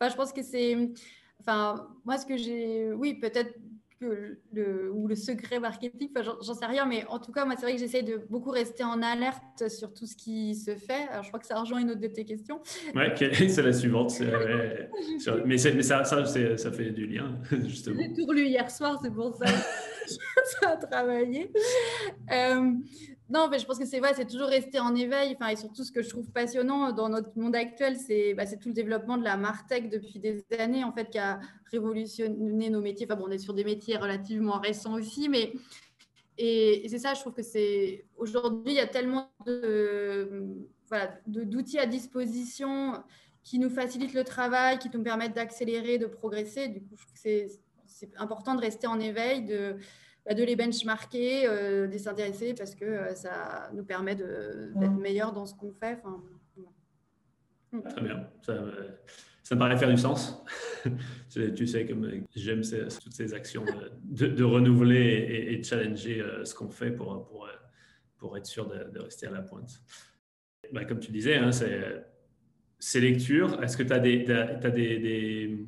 Enfin, 0.00 0.08
je 0.08 0.16
pense 0.16 0.32
que 0.32 0.42
c'est... 0.42 0.76
Enfin, 1.40 1.88
moi, 2.04 2.18
ce 2.18 2.26
que 2.26 2.36
j'ai... 2.36 2.92
Oui, 2.92 3.14
peut-être 3.14 3.54
le, 4.00 4.90
ou 4.92 5.08
le 5.08 5.14
secret 5.14 5.60
marketing, 5.60 6.10
enfin, 6.16 6.36
j'en 6.40 6.54
sais 6.54 6.66
rien, 6.66 6.86
mais 6.86 7.04
en 7.08 7.18
tout 7.18 7.32
cas, 7.32 7.44
moi, 7.44 7.54
c'est 7.56 7.62
vrai 7.62 7.74
que 7.74 7.78
j'essaye 7.78 8.04
de 8.04 8.20
beaucoup 8.30 8.50
rester 8.50 8.84
en 8.84 9.02
alerte 9.02 9.68
sur 9.68 9.92
tout 9.92 10.06
ce 10.06 10.16
qui 10.16 10.54
se 10.54 10.74
fait. 10.76 11.08
Alors, 11.10 11.24
je 11.24 11.28
crois 11.28 11.40
que 11.40 11.46
ça 11.46 11.58
rejoint 11.58 11.80
une 11.80 11.90
autre 11.90 12.00
de 12.00 12.06
tes 12.06 12.24
questions. 12.24 12.60
Oui, 12.94 13.02
c'est 13.48 13.62
la 13.62 13.72
suivante. 13.72 14.12
mais, 14.20 14.88
mais 15.44 15.58
ça, 15.58 16.04
ça, 16.04 16.24
ça, 16.24 16.72
fait 16.72 16.90
du 16.90 17.06
lien, 17.06 17.38
justement. 17.66 18.00
J'ai 18.00 18.12
tout 18.12 18.26
relu 18.26 18.46
hier 18.46 18.70
soir, 18.70 18.98
c'est 19.02 19.12
pour 19.12 19.34
ça 19.36 19.46
ça 20.08 20.70
a 20.70 20.76
travaillé. 20.76 21.52
Euh, 22.32 22.72
non, 23.30 23.48
mais 23.50 23.58
je 23.58 23.66
pense 23.66 23.78
que 23.78 23.84
c'est 23.84 24.00
vrai, 24.00 24.14
c'est 24.14 24.26
toujours 24.26 24.48
rester 24.48 24.80
en 24.80 24.94
éveil. 24.94 25.36
Enfin, 25.38 25.48
et 25.48 25.56
surtout, 25.56 25.84
ce 25.84 25.92
que 25.92 26.02
je 26.02 26.08
trouve 26.08 26.30
passionnant 26.30 26.92
dans 26.92 27.10
notre 27.10 27.38
monde 27.38 27.54
actuel, 27.54 27.96
c'est 27.96 28.32
bah, 28.32 28.46
tout 28.46 28.68
le 28.68 28.74
développement 28.74 29.18
de 29.18 29.24
la 29.24 29.36
Martech 29.36 29.90
depuis 29.90 30.18
des 30.18 30.44
années, 30.58 30.82
en 30.82 30.92
fait, 30.92 31.10
qui 31.10 31.18
a 31.18 31.38
révolutionné 31.70 32.70
nos 32.70 32.80
métiers. 32.80 33.06
Enfin, 33.08 33.20
bon, 33.20 33.26
on 33.28 33.30
est 33.30 33.38
sur 33.38 33.52
des 33.52 33.64
métiers 33.64 33.98
relativement 33.98 34.58
récents 34.58 34.94
aussi, 34.94 35.28
mais 35.28 35.52
et, 36.38 36.86
c'est 36.88 36.98
ça, 36.98 37.14
je 37.14 37.20
trouve 37.20 37.34
que 37.34 37.42
c'est 37.42 38.06
aujourd'hui, 38.16 38.72
il 38.72 38.76
y 38.76 38.80
a 38.80 38.86
tellement 38.86 39.30
d'outils 41.26 41.78
à 41.78 41.86
disposition 41.86 43.02
qui 43.42 43.58
nous 43.58 43.70
facilitent 43.70 44.14
le 44.14 44.24
travail, 44.24 44.78
qui 44.78 44.88
nous 44.92 45.02
permettent 45.02 45.34
d'accélérer, 45.34 45.98
de 45.98 46.06
progresser. 46.06 46.68
Du 46.68 46.80
coup, 46.80 46.96
je 46.96 47.02
trouve 47.02 47.12
que 47.12 47.20
c'est 47.86 48.10
important 48.16 48.54
de 48.54 48.60
rester 48.60 48.86
en 48.86 49.00
éveil, 49.00 49.44
de 50.34 50.44
les 50.44 50.56
benchmarker, 50.56 51.46
euh, 51.46 51.86
de 51.86 51.98
s'intéresser 51.98 52.54
parce 52.54 52.74
que 52.74 52.84
euh, 52.84 53.14
ça 53.14 53.70
nous 53.74 53.84
permet 53.84 54.14
d'être 54.14 54.98
meilleur 54.98 55.32
dans 55.32 55.46
ce 55.46 55.54
qu'on 55.54 55.72
fait. 55.72 56.00
Très 57.90 58.00
bien. 58.00 58.28
Ça, 58.42 58.64
ça, 59.42 59.54
me 59.54 59.60
paraît 59.60 59.76
faire 59.76 59.90
du 59.90 59.98
sens. 59.98 60.42
tu 61.30 61.66
sais, 61.66 61.86
comme 61.86 62.10
j'aime 62.34 62.62
toutes 62.62 63.12
ces 63.12 63.34
actions 63.34 63.64
de, 64.04 64.44
renouveler 64.44 65.46
et, 65.50 65.56
de 65.56 65.64
challenger 65.64 66.20
euh, 66.20 66.44
ce 66.44 66.54
qu'on 66.54 66.70
fait 66.70 66.90
pour, 66.90 67.26
pour, 67.26 67.48
pour, 68.16 68.36
être 68.36 68.46
sûr 68.46 68.68
de, 68.68 68.98
rester 68.98 69.26
à 69.26 69.30
la 69.30 69.42
pointe. 69.42 69.82
Bah, 70.72 70.84
comme 70.84 71.00
tu 71.00 71.12
disais, 71.12 71.36
hein, 71.36 71.52
c'est 71.52 72.04
ces 72.78 73.00
lectures, 73.00 73.62
est-ce 73.62 73.76
que 73.76 73.82
tu 73.82 73.92
as 73.92 73.98
des, 73.98 74.30
as 74.30 74.70
des, 74.70 74.98
des 74.98 75.66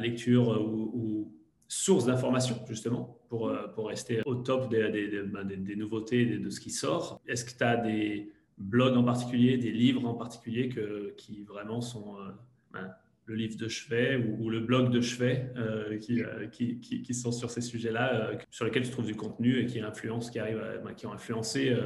lectures 0.00 0.48
ou 0.60 1.32
source 1.68 2.06
d'information, 2.06 2.64
justement, 2.68 3.15
pour, 3.28 3.48
euh, 3.48 3.68
pour 3.68 3.88
rester 3.88 4.22
au 4.24 4.34
top 4.36 4.70
des, 4.70 4.90
des, 4.90 5.76
nouveautés, 5.76 6.26
de 6.26 6.50
ce 6.50 6.60
qui 6.60 6.70
sort. 6.70 7.20
Est-ce 7.26 7.44
que 7.44 7.56
tu 7.56 7.64
as 7.64 7.76
des 7.76 8.32
blogs 8.58 8.96
en 8.96 9.04
particulier, 9.04 9.58
des 9.58 9.70
livres 9.70 10.06
en 10.06 10.14
particulier 10.14 10.70
qui 11.16 11.42
vraiment 11.44 11.80
sont, 11.80 12.16
euh, 12.16 12.30
ben, 12.72 12.94
le 13.26 13.34
livre 13.34 13.56
de 13.56 13.68
chevet 13.68 14.16
ou, 14.16 14.50
le 14.50 14.60
blog 14.60 14.90
de 14.90 15.00
chevet 15.00 15.52
qui, 16.00 16.22
qui, 16.52 17.02
qui, 17.02 17.14
sont 17.14 17.32
sur 17.32 17.50
ces 17.50 17.60
sujets-là, 17.60 18.38
sur 18.50 18.64
lesquels 18.64 18.84
tu 18.84 18.90
trouves 18.90 19.06
du 19.06 19.16
contenu 19.16 19.58
et 19.58 19.66
qui, 19.66 19.80
influencent, 19.80 20.30
qui, 20.30 20.38
arrivent 20.38 20.62
bah, 20.84 20.94
qui 20.94 21.06
ont 21.06 21.12
influencé 21.12 21.76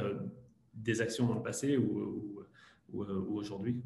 des 0.75 1.01
actions 1.01 1.25
dans 1.25 1.33
le 1.33 1.41
passé 1.41 1.77
ou 1.77 2.45
aujourd'hui? 2.93 3.81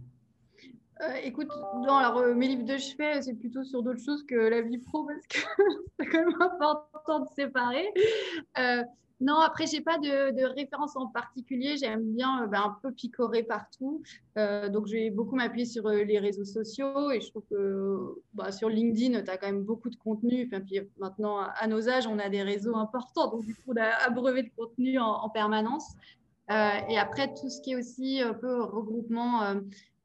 Euh, 1.02 1.16
écoute, 1.24 1.50
alors, 1.88 2.18
euh, 2.18 2.34
mes 2.34 2.48
livres 2.48 2.64
de 2.64 2.78
chevet, 2.78 3.22
c'est 3.22 3.34
plutôt 3.34 3.64
sur 3.64 3.84
d'autres 3.84 4.04
choses 4.04 4.24
que 4.24 4.36
la 4.36 4.62
vie 4.62 4.78
pro 4.78 5.06
parce 5.06 5.28
que 5.28 5.40
c'est 6.00 6.06
quand 6.06 6.26
même 6.26 6.42
important 6.42 7.20
de 7.20 7.28
séparer. 7.36 7.86
Euh, 8.58 8.82
non, 9.20 9.40
après, 9.40 9.66
j'ai 9.66 9.82
pas 9.82 9.98
de, 9.98 10.46
référence 10.54 10.96
en 10.96 11.08
particulier. 11.08 11.76
J'aime 11.78 12.14
bien 12.14 12.48
ben, 12.48 12.64
un 12.64 12.78
peu 12.82 12.94
picorer 12.94 13.44
partout. 13.44 14.04
donc, 14.36 14.88
je 14.88 14.94
vais 14.94 15.10
beaucoup 15.10 15.36
m'appuyer 15.36 15.66
sur 15.66 15.88
les 15.88 16.20
réseaux 16.20 16.44
sociaux 16.44 17.12
et 17.12 17.22
je 17.22 17.30
trouve 17.30 17.44
que 17.50 18.22
bah, 18.34 18.52
sur 18.52 18.70
LinkedIn, 18.70 19.22
tu 19.24 19.30
as 19.30 19.38
quand 19.38 19.48
même 19.48 19.64
beaucoup 19.64 19.90
de 19.90 19.96
contenu. 19.96 20.42
Et 20.42 20.60
puis 20.60 20.82
maintenant, 20.98 21.40
à 21.40 21.68
nos 21.68 21.90
âges, 21.90 22.08
on 22.08 22.20
a 22.20 22.28
des 22.28 22.42
réseaux 22.42 22.76
importants. 22.76 23.32
Donc, 23.32 23.46
du 23.46 23.56
coup, 23.56 23.74
on 23.74 23.78
a 23.78 23.88
abreuvé 24.06 24.44
de 24.44 24.52
contenu 24.58 25.00
en, 25.00 25.06
en 25.08 25.30
permanence. 25.30 25.94
et 26.50 26.98
après, 26.98 27.34
tout 27.34 27.50
ce 27.50 27.62
qui 27.62 27.72
est 27.72 27.78
aussi 27.78 28.20
un 28.20 28.34
peu 28.34 28.64
regroupement 28.64 29.56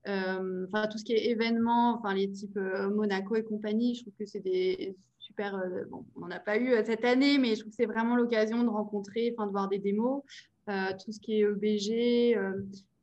enfin, 0.06 0.86
tout 0.88 0.98
ce 0.98 1.04
qui 1.04 1.12
est 1.12 1.30
événements, 1.30 1.98
enfin, 1.98 2.14
les 2.14 2.30
types 2.30 2.56
euh, 2.56 2.90
Monaco 2.90 3.36
et 3.36 3.42
compagnie, 3.42 3.94
je 3.94 4.02
trouve 4.02 4.14
que 4.18 4.26
c'est 4.26 4.40
des 4.40 4.96
super. 5.18 5.54
Euh, 5.56 5.84
bon, 5.90 6.04
on 6.16 6.20
n'en 6.20 6.30
a 6.30 6.40
pas 6.40 6.58
eu 6.58 6.72
cette 6.84 7.04
année, 7.04 7.38
mais 7.38 7.54
je 7.54 7.60
trouve 7.60 7.70
que 7.70 7.76
c'est 7.76 7.86
vraiment 7.86 8.16
l'occasion 8.16 8.62
de 8.62 8.68
rencontrer, 8.68 9.34
enfin, 9.36 9.46
de 9.46 9.52
voir 9.52 9.68
des 9.68 9.78
démos. 9.78 10.22
tout 10.66 11.12
ce 11.12 11.20
qui 11.20 11.40
est 11.40 11.40
EBG, 11.40 12.38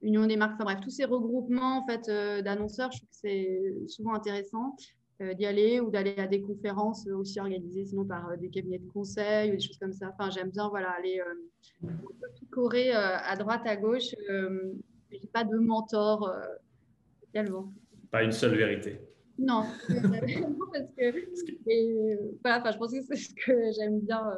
Union 0.01 0.27
des 0.27 0.38
marques, 0.38 0.54
enfin 0.56 0.66
bref, 0.66 0.80
tous 0.82 0.92
ces 0.92 1.06
regroupements 1.06 1.80
en 1.80 1.88
fait, 1.88 2.10
d'annonceurs, 2.44 2.92
je 2.92 2.98
trouve 3.00 3.10
que 3.10 3.16
c'est 3.16 3.88
souvent 3.88 4.13
intéressant 4.13 4.75
d'y 5.20 5.48
aller 5.48 5.80
ou 5.80 5.89
d'aller 5.89 6.16
à 6.18 6.27
des 6.27 6.42
conférences 6.42 7.08
aussi 7.08 7.39
organisées 7.39 7.86
sinon 7.86 8.06
par 8.06 8.38
des 8.38 8.50
cabinets 8.50 8.77
de 8.77 8.88
conseil 8.92 9.51
ou 9.51 9.56
des 9.56 9.60
choses 9.60 9.80
comme 9.80 9.94
ça. 9.94 10.13
Enfin, 10.13 10.30
j'aime 10.30 10.51
bien 10.51 10.70
voilà, 10.70 10.92
aller 10.92 11.22
picorer 12.36 12.92
à 12.92 13.36
droite, 13.36 13.63
à 13.66 13.75
gauche. 13.75 14.16
Je 14.30 14.74
n'ai 15.12 15.30
pas 15.34 15.44
de 15.44 15.58
mentor 15.58 16.32
pas 18.12 18.24
une 18.24 18.32
seule 18.32 18.56
vérité. 18.56 19.00
Non, 19.39 19.63
parce 19.88 20.01
que 20.01 20.27
voilà, 22.41 22.72
je 22.72 22.77
pense 22.77 22.91
que 22.91 23.01
c'est 23.01 23.15
ce 23.15 23.34
que 23.36 23.72
j'aime 23.75 24.00
bien 24.00 24.36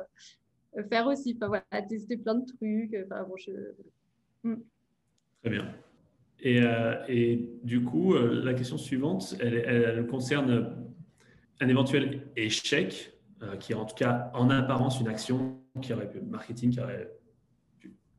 euh, 0.77 0.84
faire 0.89 1.08
aussi. 1.08 1.38
Enfin, 1.38 1.48
voilà, 1.48 1.88
tester 1.88 2.18
plein 2.18 2.36
de 2.36 2.46
trucs. 2.46 2.96
Enfin, 3.06 3.24
bon, 3.24 3.36
je... 3.38 3.51
Hmm. 4.44 4.62
Très 5.41 5.51
bien. 5.51 5.74
Et, 6.41 6.62
euh, 6.62 6.96
et, 7.08 7.50
du 7.63 7.84
coup, 7.84 8.13
euh, 8.13 8.44
la 8.44 8.53
question 8.53 8.77
suivante, 8.77 9.36
elle, 9.39 9.56
elle, 9.56 10.08
concerne 10.08 10.75
un 11.62 11.68
éventuel 11.68 12.27
échec, 12.36 13.13
qui 13.62 13.72
est 13.72 13.75
en 13.75 13.86
tout 13.86 13.96
cas 13.96 14.32
en 14.34 14.50
apparence 14.50 15.00
une 15.00 15.08
action 15.08 15.62
qui 15.82 15.94
aurait 15.94 16.10
pu, 16.10 16.20
marketing 16.20 16.72
qui, 16.72 16.82
aurait, 16.82 17.10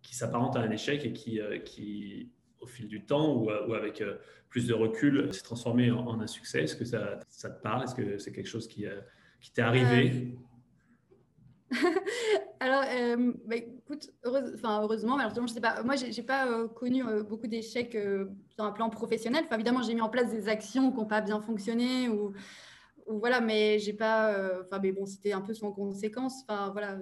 qui 0.01 0.15
s'apparente 0.15 0.57
à 0.57 0.61
un 0.61 0.71
échec 0.71 1.05
et 1.05 1.13
qui, 1.13 1.41
qui 1.67 2.31
au 2.61 2.67
fil 2.67 2.89
du 2.89 3.03
temps 3.05 3.35
ou, 3.35 3.47
ou 3.47 3.75
avec 3.75 4.03
plus 4.51 4.67
de 4.67 4.75
recul, 4.75 5.33
s'est 5.33 5.43
transformé 5.43 5.91
en, 5.91 6.21
un 6.21 6.27
succès? 6.27 6.65
Est-ce 6.65 6.77
que 6.77 6.85
ça, 6.85 7.21
ça, 7.29 7.49
te 7.49 7.63
parle? 7.63 7.85
Est-ce 7.85 7.95
que 7.95 8.19
c'est 8.19 8.33
quelque 8.33 8.49
chose 8.49 8.69
qui, 8.69 8.85
euh, 8.85 9.01
t'est 9.55 9.63
arrivé? 9.63 10.35
Euh, 11.73 11.77
Alors, 12.61 12.83
euh, 12.93 13.33
bah, 13.47 13.57
écoute, 13.57 14.11
heureusement, 14.25 15.17
je 15.19 15.53
sais 15.53 15.61
pas, 15.61 15.83
moi, 15.85 15.95
j'ai 15.95 16.23
pas 16.23 16.67
connu 16.69 17.05
beaucoup 17.23 17.47
d'échecs 17.47 17.97
sur 18.55 18.65
un 18.65 18.73
plan 18.73 18.91
professionnel. 18.91 19.45
Enfin, 19.47 19.55
évidemment, 19.55 19.83
j'ai 19.83 19.95
mis 19.95 20.01
en 20.01 20.11
place 20.11 20.31
des 20.31 20.49
actions 20.49 20.91
qui 20.91 20.99
n'ont 20.99 21.07
pas 21.07 21.21
bien 21.21 21.41
fonctionné 21.41 22.09
ou, 22.09 22.35
voilà, 23.07 23.41
mais 23.41 23.79
j'ai 23.79 23.93
pas. 23.93 24.33
Euh, 24.33 24.63
enfin, 24.65 24.81
mais 24.83 24.93
bon, 24.93 25.07
c'était 25.07 25.33
un 25.33 25.41
peu 25.41 25.55
sans 25.55 25.73
conséquence. 25.73 26.43
Enfin, 26.47 26.71
voilà. 26.71 26.99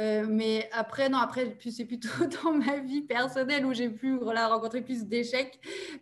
Euh, 0.00 0.26
mais 0.28 0.68
après, 0.72 1.08
non, 1.08 1.18
après, 1.18 1.56
c'est 1.70 1.84
plutôt 1.84 2.08
dans 2.44 2.52
ma 2.52 2.78
vie 2.78 3.02
personnelle 3.02 3.64
où 3.66 3.72
j'ai 3.72 3.90
pu 3.90 4.16
voilà, 4.18 4.48
rencontrer 4.48 4.82
plus 4.82 5.04
d'échecs. 5.04 5.58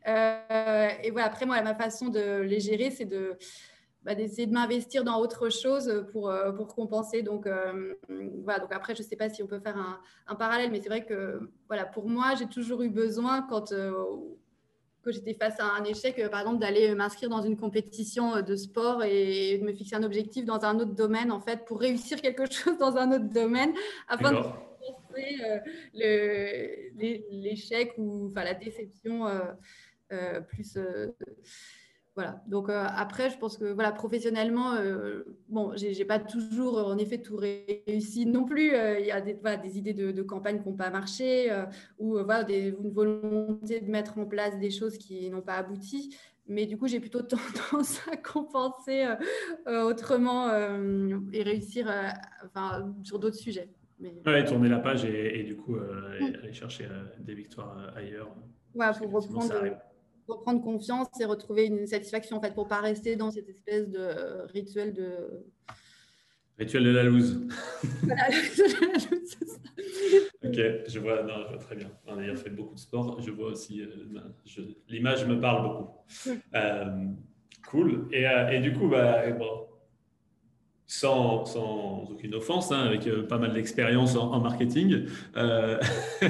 Euh, 0.06 0.88
et 1.02 1.10
voilà, 1.10 1.26
après, 1.26 1.46
moi, 1.46 1.60
ma 1.62 1.74
façon 1.74 2.08
de 2.08 2.40
les 2.40 2.60
gérer, 2.60 2.90
c'est 2.90 3.04
de. 3.04 3.36
Bah, 4.04 4.16
d'essayer 4.16 4.48
de 4.48 4.52
m'investir 4.52 5.04
dans 5.04 5.20
autre 5.20 5.48
chose 5.48 6.04
pour, 6.10 6.32
pour 6.56 6.74
compenser. 6.74 7.22
Donc, 7.22 7.46
voilà. 8.08 8.58
Donc, 8.58 8.72
après, 8.72 8.96
je 8.96 9.02
ne 9.02 9.06
sais 9.06 9.14
pas 9.14 9.28
si 9.30 9.44
on 9.44 9.46
peut 9.46 9.60
faire 9.60 9.76
un, 9.76 10.00
un 10.26 10.34
parallèle, 10.34 10.72
mais 10.72 10.80
c'est 10.80 10.88
vrai 10.88 11.04
que, 11.04 11.38
voilà, 11.68 11.86
pour 11.86 12.08
moi, 12.08 12.34
j'ai 12.36 12.46
toujours 12.46 12.82
eu 12.82 12.88
besoin, 12.88 13.42
quand, 13.42 13.72
que 15.02 15.12
j'étais 15.12 15.34
face 15.34 15.58
à 15.60 15.64
un 15.64 15.84
échec, 15.84 16.18
euh, 16.18 16.28
par 16.28 16.40
exemple, 16.40 16.60
d'aller 16.60 16.94
m'inscrire 16.94 17.28
dans 17.28 17.42
une 17.42 17.56
compétition 17.56 18.36
euh, 18.36 18.42
de 18.42 18.56
sport 18.56 19.02
et 19.04 19.58
de 19.58 19.64
me 19.64 19.72
fixer 19.72 19.96
un 19.96 20.02
objectif 20.02 20.44
dans 20.44 20.64
un 20.64 20.78
autre 20.78 20.94
domaine, 20.94 21.32
en 21.32 21.40
fait, 21.40 21.64
pour 21.64 21.80
réussir 21.80 22.20
quelque 22.20 22.44
chose 22.50 22.78
dans 22.78 22.96
un 22.96 23.12
autre 23.12 23.28
domaine, 23.28 23.72
afin 24.08 24.32
de 24.32 24.38
euh, 25.18 25.58
l'échec 27.30 27.92
ou 27.98 28.28
enfin, 28.30 28.44
la 28.44 28.54
déception 28.54 29.26
plus 30.48 30.78
voilà. 32.14 32.42
Donc 32.46 32.68
euh, 32.68 32.84
après, 32.94 33.30
je 33.30 33.38
pense 33.38 33.56
que 33.56 33.64
voilà, 33.64 33.90
professionnellement, 33.90 34.74
euh, 34.74 35.24
bon, 35.48 35.72
j'ai 35.76 36.04
pas 36.04 36.18
toujours 36.18 36.76
en 36.86 36.98
effet 36.98 37.18
tout 37.18 37.36
réussi 37.36 38.26
non 38.26 38.44
plus. 38.44 38.74
Euh, 38.74 39.00
il 39.00 39.06
y 39.06 39.10
a 39.10 39.22
des, 39.22 39.38
des 39.62 39.78
idées 39.78 39.94
de, 39.94 40.22
campagne 40.22 40.60
qui 40.60 40.68
n'ont 40.68 40.76
pas 40.76 40.90
marché 40.90 41.50
ou 41.98 42.18
voilà, 42.18 42.44
des, 42.44 42.74
une 42.78 42.90
volonté 42.90 43.80
de 43.80 43.90
mettre 43.90 44.18
en 44.18 44.26
place 44.26 44.58
des 44.58 44.70
choses 44.70 44.98
qui 44.98 45.30
n'ont 45.30 45.40
pas 45.40 45.54
abouti. 45.54 46.14
Mais 46.48 46.66
du 46.66 46.76
coup, 46.76 46.86
j'ai 46.86 47.00
plutôt 47.00 47.22
tendance 47.70 48.06
à 48.08 48.16
compenser 48.16 49.06
autrement 49.66 50.50
et 51.32 51.42
réussir 51.42 51.90
enfin, 52.44 52.94
sur 53.04 53.18
d'autres 53.18 53.36
sujets. 53.36 53.70
Mais... 53.98 54.20
Ouais, 54.26 54.44
tourner 54.44 54.68
la 54.68 54.80
page 54.80 55.04
et, 55.04 55.44
du 55.44 55.56
coup 55.56 55.76
aller 55.76 56.52
chercher 56.52 56.88
des 57.20 57.34
victoires 57.34 57.92
ailleurs. 57.96 58.28
Ouais, 58.74 58.86
pour 58.98 59.12
reprendre 59.12 59.54
reprendre 60.28 60.62
confiance 60.62 61.08
et 61.20 61.24
retrouver 61.24 61.66
une 61.66 61.86
satisfaction 61.86 62.36
en 62.36 62.40
fait 62.40 62.54
pour 62.54 62.68
pas 62.68 62.80
rester 62.80 63.16
dans 63.16 63.30
cette 63.30 63.48
espèce 63.48 63.88
de 63.88 63.98
euh, 63.98 64.46
rituel 64.46 64.92
de 64.92 65.44
rituel 66.58 66.84
de 66.84 66.90
la 66.90 67.04
loose. 67.04 67.40
ok, 70.44 70.60
je 70.86 70.98
vois, 70.98 71.22
non, 71.22 71.44
je 71.44 71.48
vois 71.48 71.58
très 71.58 71.76
bien. 71.76 71.90
En 72.06 72.20
ayant 72.20 72.36
fait 72.36 72.50
beaucoup 72.50 72.74
de 72.74 72.80
sport, 72.80 73.18
je 73.20 73.30
vois 73.30 73.48
aussi 73.48 73.82
euh, 73.82 73.88
l'image 74.88 75.26
me 75.26 75.40
parle 75.40 75.62
beaucoup. 75.62 75.90
Euh, 76.54 77.06
cool. 77.68 78.08
Et, 78.12 78.26
et, 78.52 78.60
du 78.60 78.74
coup, 78.74 78.88
bah, 78.88 79.30
bon, 79.30 79.66
sans, 80.92 81.46
sans, 81.46 82.06
aucune 82.10 82.34
offense, 82.34 82.70
hein, 82.70 82.80
avec 82.80 83.06
euh, 83.06 83.26
pas 83.26 83.38
mal 83.38 83.54
d'expérience 83.54 84.14
en, 84.14 84.38
marketing. 84.40 85.06
Euh, 85.36 85.80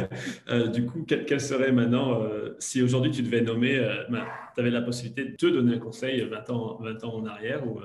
euh, 0.48 0.68
du 0.68 0.86
coup, 0.86 1.04
quel, 1.04 1.40
serait 1.40 1.72
maintenant, 1.72 2.22
si 2.60 2.80
aujourd'hui 2.80 3.10
tu 3.10 3.22
devais 3.22 3.40
nommer, 3.40 3.76
ben, 4.08 4.24
tu 4.54 4.60
avais 4.60 4.70
la 4.70 4.82
possibilité 4.82 5.24
de 5.24 5.34
te 5.34 5.46
donner 5.46 5.74
un 5.74 5.80
conseil 5.80 6.20
20 6.20 6.50
ans, 6.50 6.78
20 6.80 7.02
ans 7.02 7.16
en 7.16 7.26
arrière 7.26 7.66
ou 7.66 7.80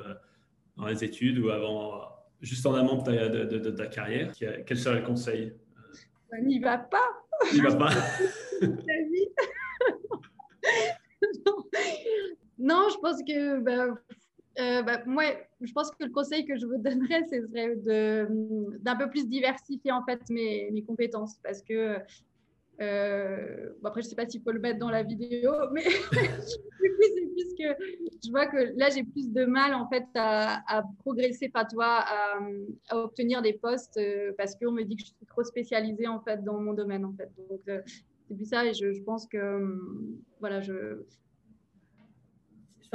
dans 0.78 0.86
les 0.86 1.04
études 1.04 1.40
ou 1.40 1.50
avant, 1.50 2.10
juste 2.42 2.64
en 2.68 2.76
amont 2.76 3.02
de 3.02 3.04
ta, 3.04 3.28
de, 3.28 3.72
ta 3.72 3.88
carrière, 3.88 4.32
quel 4.66 4.78
serait 4.78 5.00
le 5.00 5.06
conseil 5.06 5.54
ben, 6.32 6.46
N'y 6.46 6.60
va 6.60 6.78
pas 6.78 7.10
N'y 7.54 7.62
va 7.62 7.76
pas 7.76 7.90
non. 12.60 12.88
je 12.90 13.00
pense 13.00 13.24
que 13.28 13.60
ben, 13.62 13.98
euh, 14.60 14.82
bah, 14.82 15.02
moi, 15.06 15.24
je 15.62 15.72
pense 15.72 15.92
que 15.92 16.04
le 16.04 16.12
conseil 16.12 16.46
que 16.46 16.58
je 16.58 16.66
vous 16.66 16.78
donnerais, 16.78 17.24
ce 17.30 17.42
serait 17.48 17.76
d'un 18.80 18.96
peu 18.96 19.10
plus 19.10 19.28
diversifier 19.28 19.92
en 19.92 20.04
fait 20.04 20.20
mes, 20.30 20.84
compétences 20.88 21.38
parce 21.44 21.62
que 21.62 21.98
euh, 22.80 23.70
après, 23.84 24.02
je 24.02 24.08
ne 24.08 24.10
sais 24.10 24.16
pas 24.16 24.28
s'il 24.28 24.42
faut 24.42 24.52
le 24.52 24.60
mettre 24.60 24.80
dans 24.80 24.90
la 24.90 25.04
vidéo, 25.04 25.52
mais 25.74 25.84
c'est 26.12 26.62
plus 26.82 27.56
que 27.58 27.84
je 28.24 28.32
vois 28.32 28.48
que 28.48 28.78
là, 28.78 28.90
j'ai 28.90 29.04
plus 29.04 29.32
de 29.32 29.46
mal 29.46 29.74
en 29.74 29.88
fait 29.90 30.06
à, 30.16 30.84
progresser, 31.00 31.50
pas 31.50 31.66
toi, 31.66 32.04
à, 32.06 32.40
à, 32.90 32.98
obtenir 32.98 33.42
des 33.42 33.54
postes 33.54 33.98
euh, 33.98 34.32
parce 34.38 34.56
qu'on 34.56 34.72
me 34.72 34.84
dit 34.84 34.96
que 34.96 35.02
je 35.02 35.08
suis 35.08 35.26
trop 35.28 35.44
spécialisée 35.44 36.08
en 36.08 36.20
fait 36.22 36.44
dans 36.44 36.60
mon 36.60 36.74
domaine 36.74 37.06
en 37.06 37.14
fait. 37.14 37.30
Donc, 37.50 37.62
c'est 38.28 38.36
plus 38.36 38.46
ça 38.46 38.66
et 38.66 38.74
je, 38.74 38.92
je 38.92 39.02
pense 39.02 39.28
que 39.28 39.38
hum, 39.38 40.20
voilà, 40.40 40.62
je, 40.62 41.04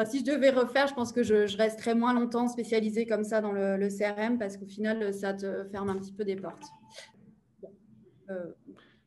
si 0.06 0.20
je 0.20 0.24
devais 0.24 0.50
refaire, 0.50 0.86
je 0.86 0.94
pense 0.94 1.12
que 1.12 1.22
je, 1.22 1.56
resterais 1.56 1.94
moins 1.94 2.14
longtemps 2.14 2.48
spécialisée 2.48 3.06
comme 3.06 3.24
ça 3.24 3.40
dans 3.40 3.52
le, 3.52 3.88
CRM 3.88 4.38
parce 4.38 4.56
qu'au 4.56 4.66
final, 4.66 5.12
ça 5.12 5.34
te 5.34 5.64
ferme 5.70 5.90
un 5.90 5.96
petit 5.96 6.12
peu 6.12 6.24
des 6.24 6.36
portes. 6.36 6.64
Euh, 8.30 8.52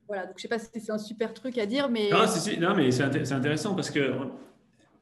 voilà, 0.08 0.26
donc 0.26 0.34
je 0.38 0.40
ne 0.40 0.42
sais 0.42 0.48
pas 0.48 0.60
si 0.60 0.70
c'est 0.80 0.92
un 0.92 0.98
super 0.98 1.34
truc 1.34 1.58
à 1.58 1.66
dire, 1.66 1.90
mais. 1.90 2.10
Non, 2.12 2.28
si, 2.28 2.60
non 2.60 2.76
mais 2.76 2.92
c'est 2.92 3.04
intéressant 3.04 3.74
parce 3.74 3.90
que 3.90 4.14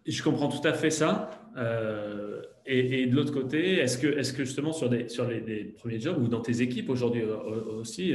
je 0.05 0.23
comprends 0.23 0.47
tout 0.47 0.65
à 0.65 0.73
fait 0.73 0.89
ça. 0.89 1.29
Euh, 1.57 2.41
et, 2.65 3.05
de 3.07 3.15
l'autre 3.15 3.33
côté, 3.33 3.79
est-ce 3.79 3.97
que, 3.97 4.07
est 4.07 4.35
que 4.35 4.45
justement 4.45 4.71
sur, 4.71 4.89
des, 4.89 5.09
sur 5.09 5.27
les, 5.27 5.65
premiers 5.77 5.99
jobs 5.99 6.17
ou 6.21 6.29
dans 6.29 6.39
tes 6.39 6.61
équipes 6.61 6.89
aujourd'hui 6.89 7.21
euh, 7.21 7.79
aussi, 7.79 8.13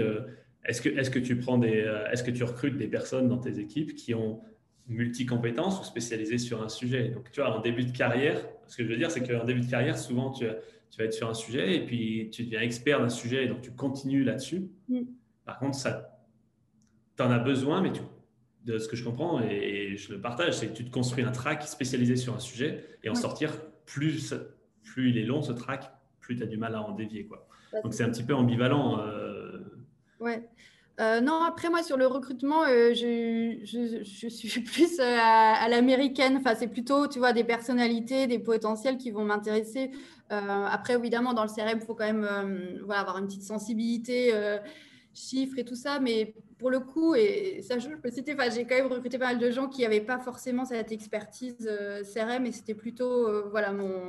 est-ce 0.65 0.81
que, 0.81 0.89
est 0.89 1.11
que 1.13 1.19
tu 1.19 1.37
prends 1.37 1.59
des, 1.59 1.87
est-ce 2.11 2.25
que 2.25 2.31
tu 2.31 2.45
recrutes 2.45 2.79
des 2.79 2.89
personnes 2.89 3.29
dans 3.29 3.39
tes 3.39 3.59
équipes 3.59 3.95
qui 3.95 4.15
ont 4.15 4.41
multi-compétences 4.89 5.81
ou 5.81 5.85
spécialisé 5.85 6.39
sur 6.39 6.63
un 6.63 6.69
sujet. 6.69 7.11
Donc, 7.11 7.31
tu 7.31 7.41
vois, 7.41 7.57
en 7.57 7.61
début 7.61 7.85
de 7.85 7.97
carrière, 7.97 8.41
ce 8.67 8.77
que 8.77 8.85
je 8.85 8.89
veux 8.89 8.97
dire, 8.97 9.11
c'est 9.11 9.27
qu'en 9.27 9.45
début 9.45 9.61
de 9.61 9.71
carrière, 9.71 9.99
souvent, 9.99 10.31
tu, 10.31 10.47
tu, 10.91 10.99
vas 10.99 11.05
être 11.05 11.13
sur 11.13 11.29
un 11.29 11.35
sujet 11.35 11.77
et 11.77 11.85
puis 11.85 12.31
tu 12.31 12.45
deviens 12.45 12.61
expert 12.61 13.01
d'un 13.01 13.09
sujet 13.09 13.45
et 13.45 13.49
donc 13.49 13.61
tu 13.61 13.71
continues 13.71 14.25
là-dessus. 14.25 14.69
Mm. 14.89 15.03
Par 15.45 15.59
contre, 15.59 15.77
ça, 15.77 16.19
tu 17.17 17.23
en 17.23 17.31
as 17.31 17.39
besoin, 17.39 17.83
mais 17.83 17.93
tu, 17.93 18.01
de 18.65 18.79
ce 18.79 18.89
que 18.89 18.97
je 18.97 19.05
comprends 19.05 19.41
et, 19.41 19.97
je 19.97 20.13
le 20.13 20.21
partage, 20.21 20.55
c'est 20.55 20.69
que 20.69 20.77
tu 20.77 20.85
te 20.85 20.91
construis 20.91 21.25
un 21.25 21.33
track 21.33 21.63
spécialisé 21.63 22.17
sur 22.17 22.35
un 22.35 22.39
sujet 22.39 22.85
et 23.03 23.09
en 23.09 23.15
sortir, 23.15 23.53
plus, 23.87 24.35
plus 24.83 25.11
il 25.11 25.19
est 25.19 25.25
long 25.25 25.43
ce 25.43 25.53
track, 25.53 25.91
plus 26.21 26.37
tu 26.37 26.43
as 26.43 26.47
du 26.47 26.57
mal 26.57 26.75
à 26.75 26.83
en 26.83 26.93
dévier. 26.93 27.27
Quoi. 27.27 27.49
Donc, 27.83 27.95
c'est 27.95 28.05
un 28.05 28.11
petit 28.11 28.23
peu 28.23 28.35
ambivalent. 28.35 29.01
Euh... 29.01 29.65
Ouais. 30.21 30.49
Euh, 31.01 31.21
non, 31.21 31.43
après 31.43 31.71
moi 31.71 31.85
sur 31.85 31.97
le 31.97 32.07
recrutement, 32.07 32.65
euh, 32.65 32.93
je, 32.93 34.03
suis 34.05 34.61
plus 34.63 34.99
euh, 34.99 35.17
à, 35.21 35.69
l'américaine. 35.69 36.37
Enfin, 36.39 36.55
c'est 36.57 36.67
plutôt, 36.67 37.07
tu 37.07 37.19
vois, 37.21 37.33
des 37.33 37.45
personnalités, 37.45 38.27
des 38.27 38.41
potentiels 38.41 38.99
qui 38.99 39.11
vont 39.11 39.25
m'intéresser. 39.25 39.93
après, 40.31 40.95
évidemment, 40.95 41.35
dans 41.35 41.45
le 41.45 41.49
CRM, 41.49 41.79
il 41.81 41.87
faut 41.87 41.95
quand 41.95 42.13
même 42.13 42.81
voilà, 42.85 43.01
avoir 43.01 43.19
une 43.19 43.27
petite 43.27 43.45
sensibilité, 43.45 44.33
chiffres 45.15 45.59
et 45.59 45.65
tout 45.65 45.77
ça. 45.77 46.01
Mais 46.01 46.35
pour 46.59 46.71
le 46.71 46.81
coup, 46.81 47.15
et 47.15 47.63
ça, 47.63 47.79
je 47.79 47.89
peux 47.91 48.11
citer, 48.11 48.37
j'ai 48.53 48.67
quand 48.67 48.77
même 48.77 48.89
recruté 48.89 49.19
pas 49.19 49.27
mal 49.27 49.39
de 49.39 49.51
gens 49.51 49.69
qui 49.69 49.83
n'avaient 49.83 50.01
pas 50.01 50.19
forcément 50.19 50.65
cette 50.65 50.91
expertise 50.93 51.71
CRM 52.13 52.45
et 52.47 52.53
c'était 52.53 52.75
plutôt 52.75 53.49
voilà 53.51 53.73
mon, 53.73 54.03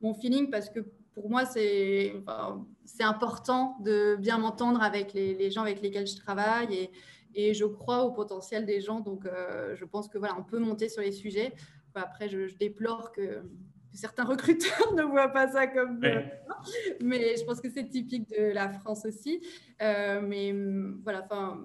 mon 0.00 0.14
feeling 0.14 0.50
parce 0.50 0.70
que 0.70 0.80
pour 1.14 1.28
moi, 1.28 1.44
c'est 1.44 2.14
important 3.00 3.76
de 3.80 4.16
bien 4.16 4.38
m'entendre 4.38 4.82
avec 4.82 5.12
les, 5.12 5.50
gens 5.50 5.62
avec 5.62 5.82
lesquels 5.82 6.06
je 6.06 6.16
travaille 6.16 6.74
et, 6.74 6.90
et, 7.34 7.54
je 7.54 7.64
crois 7.64 8.04
au 8.04 8.12
potentiel 8.12 8.64
des 8.66 8.80
gens. 8.80 9.00
Donc, 9.00 9.26
euh, 9.26 9.74
je 9.76 9.84
pense 9.84 10.08
que 10.08 10.18
voilà, 10.18 10.36
on 10.38 10.42
peut 10.42 10.58
monter 10.58 10.88
sur 10.88 11.02
les 11.02 11.12
sujets. 11.12 11.52
après, 11.94 12.28
je, 12.28 12.54
déplore 12.56 13.12
que, 13.12 13.42
certains 13.92 14.24
recruteurs 14.34 14.94
ne 14.94 15.02
voient 15.02 15.28
pas 15.28 15.48
ça 15.48 15.66
comme. 15.66 16.02
Euh, 16.04 16.22
mais 17.00 17.36
je 17.36 17.44
pense 17.44 17.60
que 17.60 17.68
c'est 17.68 17.88
typique 17.88 18.30
de 18.30 18.52
la 18.52 18.70
France 18.70 19.04
aussi. 19.04 19.42
Euh, 19.82 20.20
mais 20.22 20.54
voilà, 21.02 21.26
enfin, 21.30 21.62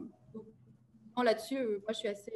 là-dessus, 1.23 1.57
moi, 1.57 1.89
je 1.89 1.97
suis 1.97 2.09
assez 2.09 2.33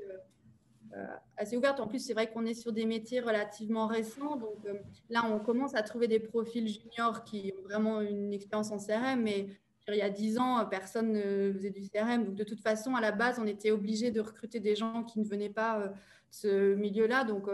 assez 1.37 1.57
ouverte. 1.57 1.79
En 1.79 1.87
plus, 1.87 1.99
c'est 1.99 2.13
vrai 2.13 2.29
qu'on 2.29 2.45
est 2.45 2.53
sur 2.53 2.71
des 2.71 2.85
métiers 2.85 3.19
relativement 3.19 3.87
récents. 3.87 4.35
Donc 4.35 4.65
euh, 4.65 4.73
là, 5.09 5.25
on 5.25 5.39
commence 5.39 5.75
à 5.75 5.81
trouver 5.81 6.07
des 6.07 6.19
profils 6.19 6.67
juniors 6.67 7.23
qui 7.23 7.53
ont 7.57 7.63
vraiment 7.63 8.01
une 8.01 8.33
expérience 8.33 8.71
en 8.71 8.77
CRM. 8.77 9.21
Mais 9.21 9.47
il 9.87 9.95
y 9.95 10.01
a 10.01 10.09
dix 10.09 10.37
ans, 10.37 10.65
personne 10.69 11.11
ne 11.11 11.51
faisait 11.53 11.69
du 11.69 11.81
CRM. 11.89 12.25
Donc 12.25 12.35
de 12.35 12.43
toute 12.43 12.61
façon, 12.61 12.95
à 12.95 13.01
la 13.01 13.11
base, 13.11 13.39
on 13.39 13.47
était 13.47 13.71
obligé 13.71 14.11
de 14.11 14.21
recruter 14.21 14.59
des 14.59 14.75
gens 14.75 15.03
qui 15.03 15.19
ne 15.19 15.25
venaient 15.25 15.49
pas 15.49 15.79
euh, 15.79 15.87
de 15.87 15.93
ce 16.29 16.75
milieu-là. 16.75 17.23
Donc 17.23 17.49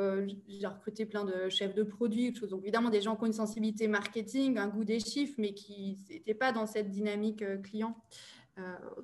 j'ai 0.48 0.68
recruté 0.68 1.06
plein 1.06 1.24
de 1.24 1.50
chefs 1.50 1.74
de 1.74 1.84
produits, 1.84 2.36
choses. 2.36 2.50
Donc 2.50 2.62
évidemment, 2.62 2.90
des 2.90 3.02
gens 3.02 3.16
qui 3.16 3.24
ont 3.24 3.28
une 3.28 3.34
sensibilité 3.34 3.88
marketing, 3.88 4.58
un 4.58 4.68
goût 4.68 4.84
des 4.84 5.00
chiffres, 5.00 5.36
mais 5.38 5.54
qui 5.54 5.98
n'étaient 6.10 6.36
pas 6.36 6.52
dans 6.52 6.68
cette 6.68 6.90
dynamique 6.90 7.44
client. 7.64 7.96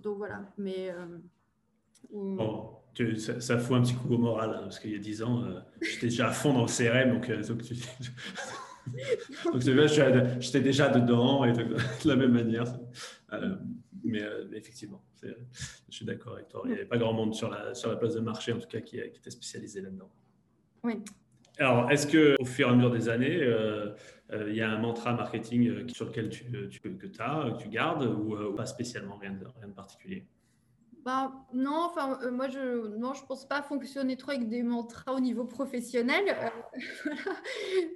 donc 0.03 0.17
voilà. 0.17 0.41
Mais 0.57 0.91
ça, 3.17 3.41
ça, 3.41 3.57
fout 3.57 3.77
un 3.77 3.81
petit 3.81 3.95
coup 3.95 4.13
au 4.13 4.17
moral, 4.17 4.51
hein, 4.51 4.61
parce 4.63 4.79
qu'il 4.79 4.91
y 4.91 4.95
a 4.95 4.99
10 4.99 5.23
ans, 5.23 5.43
euh, 5.43 5.59
j'étais 5.81 6.07
déjà 6.07 6.27
à 6.27 6.31
fond 6.31 6.53
dans 6.53 6.61
le 6.61 6.67
CRM, 6.67 7.13
donc, 7.13 7.29
euh, 7.29 7.43
donc, 7.43 7.63
tu... 7.63 7.73
donc 9.45 9.61
j'étais 10.39 10.61
déjà 10.61 10.89
dedans 10.89 11.43
et 11.43 11.53
de, 11.53 11.75
la 12.05 12.15
même 12.15 12.33
manière. 12.33 12.65
Euh, 13.31 13.55
mais 14.03 14.21
effectivement, 14.51 15.01
je 15.21 15.31
suis 15.89 16.05
d'accord 16.05 16.33
avec 16.33 16.49
toi. 16.49 16.61
Il 16.65 16.71
n'y 16.71 16.75
avait 16.75 16.85
pas 16.85 16.97
grand 16.97 17.13
monde 17.13 17.33
sur 17.33 17.49
la, 17.49 17.73
sur 17.73 17.89
la 17.89 17.95
place 17.95 18.15
de 18.15 18.19
marché, 18.19 18.51
en 18.51 18.59
tout 18.59 18.67
cas, 18.67 18.81
qui, 18.81 18.97
qui 18.97 19.19
était 19.19 19.31
spécialisé 19.31 19.81
là-dedans. 19.81 20.11
Oui. 20.83 20.95
Alors, 21.57 21.89
est-ce 21.89 22.05
qu'au 22.07 22.43
fur 22.43 22.67
et 22.67 22.71
à 22.71 22.75
mesure 22.75 22.91
des 22.91 23.07
années, 23.07 23.39
il 24.45 24.55
y 24.55 24.61
a 24.61 24.69
un 24.69 24.77
mantra 24.77 25.13
marketing 25.13 25.87
sur 25.87 26.07
lequel 26.07 26.29
tu, 26.29 26.43
tu 26.69 26.81
que 26.81 26.87
as, 27.21 27.51
que 27.51 27.63
tu 27.63 27.69
gardes, 27.69 28.03
ou 28.03 28.53
pas 28.53 28.65
spécialement, 28.65 29.15
rien 29.15 29.31
de, 29.31 29.45
rien 29.57 29.69
de 29.69 29.73
particulier? 29.73 30.27
Bah, 31.05 31.33
non, 31.53 31.89
enfin, 31.89 32.17
euh, 32.23 32.31
moi, 32.31 32.47
je 32.47 32.59
ne 32.59 33.13
je 33.13 33.25
pense 33.25 33.45
pas 33.45 33.61
fonctionner 33.61 34.15
trop 34.15 34.31
avec 34.31 34.47
des 34.47 34.63
mantras 34.63 35.11
au 35.11 35.19
niveau 35.19 35.43
professionnel. 35.43 36.23
Euh, 36.29 37.11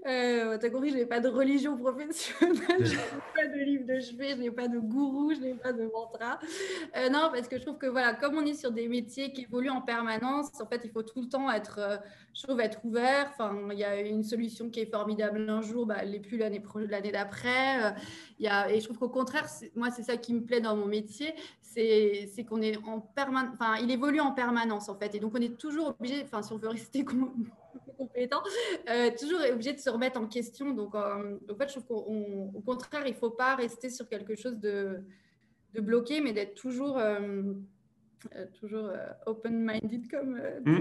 euh, 0.08 0.58
T'as 0.60 0.70
compris, 0.70 0.90
je 0.90 0.98
n'ai 0.98 1.06
pas 1.06 1.22
de 1.22 1.30
religion 1.30 1.78
professionnelle, 1.78 2.58
je 2.86 2.96
n'ai 2.96 3.24
pas 3.34 3.48
de 3.48 3.64
livre 3.64 3.86
de 3.86 4.00
chevet, 4.02 4.32
je 4.32 4.42
n'ai 4.42 4.52
pas 4.52 4.68
de 4.68 4.80
gourou, 4.80 5.34
je 5.34 5.40
n'ai 5.40 5.54
pas 5.54 5.72
de 5.72 5.86
mantra. 5.86 6.38
Euh, 6.98 7.10
non, 7.10 7.30
parce 7.32 7.48
que 7.48 7.58
je 7.58 7.62
trouve 7.62 7.78
que, 7.78 7.86
voilà, 7.86 8.14
comme 8.14 8.36
on 8.36 8.46
est 8.46 8.56
sur 8.56 8.72
des 8.72 8.90
métiers 8.90 9.32
qui 9.32 9.44
évoluent 9.44 9.70
en 9.70 9.82
permanence, 9.82 10.60
en 10.60 10.66
fait, 10.66 10.82
il 10.84 10.92
faut 10.92 11.04
tout 11.04 11.22
le 11.22 11.30
temps 11.30 11.50
être, 11.50 12.02
je 12.34 12.44
trouve, 12.44 12.60
être 12.60 12.84
ouvert. 12.84 13.32
Enfin, 13.32 13.56
il 13.72 13.80
y 13.80 13.86
a 13.86 14.02
une 14.02 14.24
solution 14.24 14.70
qui 14.70 14.82
est 14.82 14.92
formidable 14.92 15.50
un 15.50 15.62
jour, 15.62 15.86
bah, 15.86 15.96
elle 16.02 16.12
n'est 16.12 16.20
plus 16.20 16.38
l'année 16.38 17.12
d'après. 17.14 17.96
Il 18.38 18.46
y 18.46 18.50
a, 18.50 18.70
et 18.70 18.82
je 18.82 18.86
trouve 18.86 18.98
qu'au 18.98 19.10
contraire, 19.10 19.48
moi, 19.76 19.92
c'est 19.92 20.04
ça 20.04 20.18
qui 20.18 20.34
me 20.34 20.42
plaît 20.42 20.60
dans 20.60 20.76
mon 20.76 20.88
métier, 20.88 21.34
c'est 21.78 22.44
qu'on 22.44 22.62
est 22.62 22.78
en 22.78 23.00
permanence, 23.00 23.54
enfin, 23.54 23.76
il 23.82 23.92
évolue 23.92 24.20
en 24.20 24.32
permanence 24.32 24.90
en 24.90 24.98
fait, 24.98 25.14
et 25.14 25.20
donc 25.20 25.34
on 25.36 25.42
est 25.42 25.58
toujours 25.58 25.96
obligé, 26.00 26.24
enfin, 26.24 26.42
si 26.42 26.52
on 26.52 26.58
veut 26.58 26.70
rester 26.70 27.06
compétent, 27.98 28.42
euh, 28.90 29.12
toujours 29.18 29.40
obligé 29.52 29.74
de 29.74 29.80
se 29.80 29.90
remettre 29.90 30.20
en 30.20 30.28
question. 30.28 30.72
Donc, 30.72 30.96
euh, 30.96 31.38
en 31.50 31.56
fait, 31.56 31.68
je 31.68 31.80
trouve 31.80 31.86
qu'au 31.86 32.62
contraire, 32.66 33.04
il 33.06 33.12
ne 33.12 33.18
faut 33.18 33.30
pas 33.30 33.56
rester 33.56 33.90
sur 33.90 34.08
quelque 34.08 34.36
chose 34.36 34.58
de, 34.60 35.00
de 35.74 35.82
bloqué, 35.82 36.20
mais 36.22 36.34
d'être 36.34 36.56
toujours, 36.56 36.98
euh, 36.98 37.44
toujours 38.60 38.92
open-minded 39.26 40.10
comme 40.10 40.40
mmh. 40.66 40.78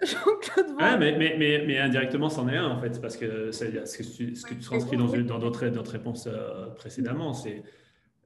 Jean-Claude 0.02 0.76
mais, 0.78 1.16
mais, 1.16 1.36
mais, 1.38 1.64
mais, 1.66 1.78
indirectement, 1.78 2.28
c'en 2.28 2.48
est 2.48 2.56
un 2.56 2.70
en 2.70 2.80
fait, 2.80 3.00
parce 3.00 3.16
que 3.16 3.52
c'est 3.52 3.86
ce 3.86 3.98
que 3.98 4.02
tu, 4.02 4.34
ce 4.34 4.46
que 4.46 4.54
tu 4.54 4.60
transcris 4.60 4.96
dans, 4.96 5.06
dans 5.06 5.38
d'autres 5.38 5.92
réponses 5.92 6.28
précédemment, 6.76 7.34
c'est 7.34 7.62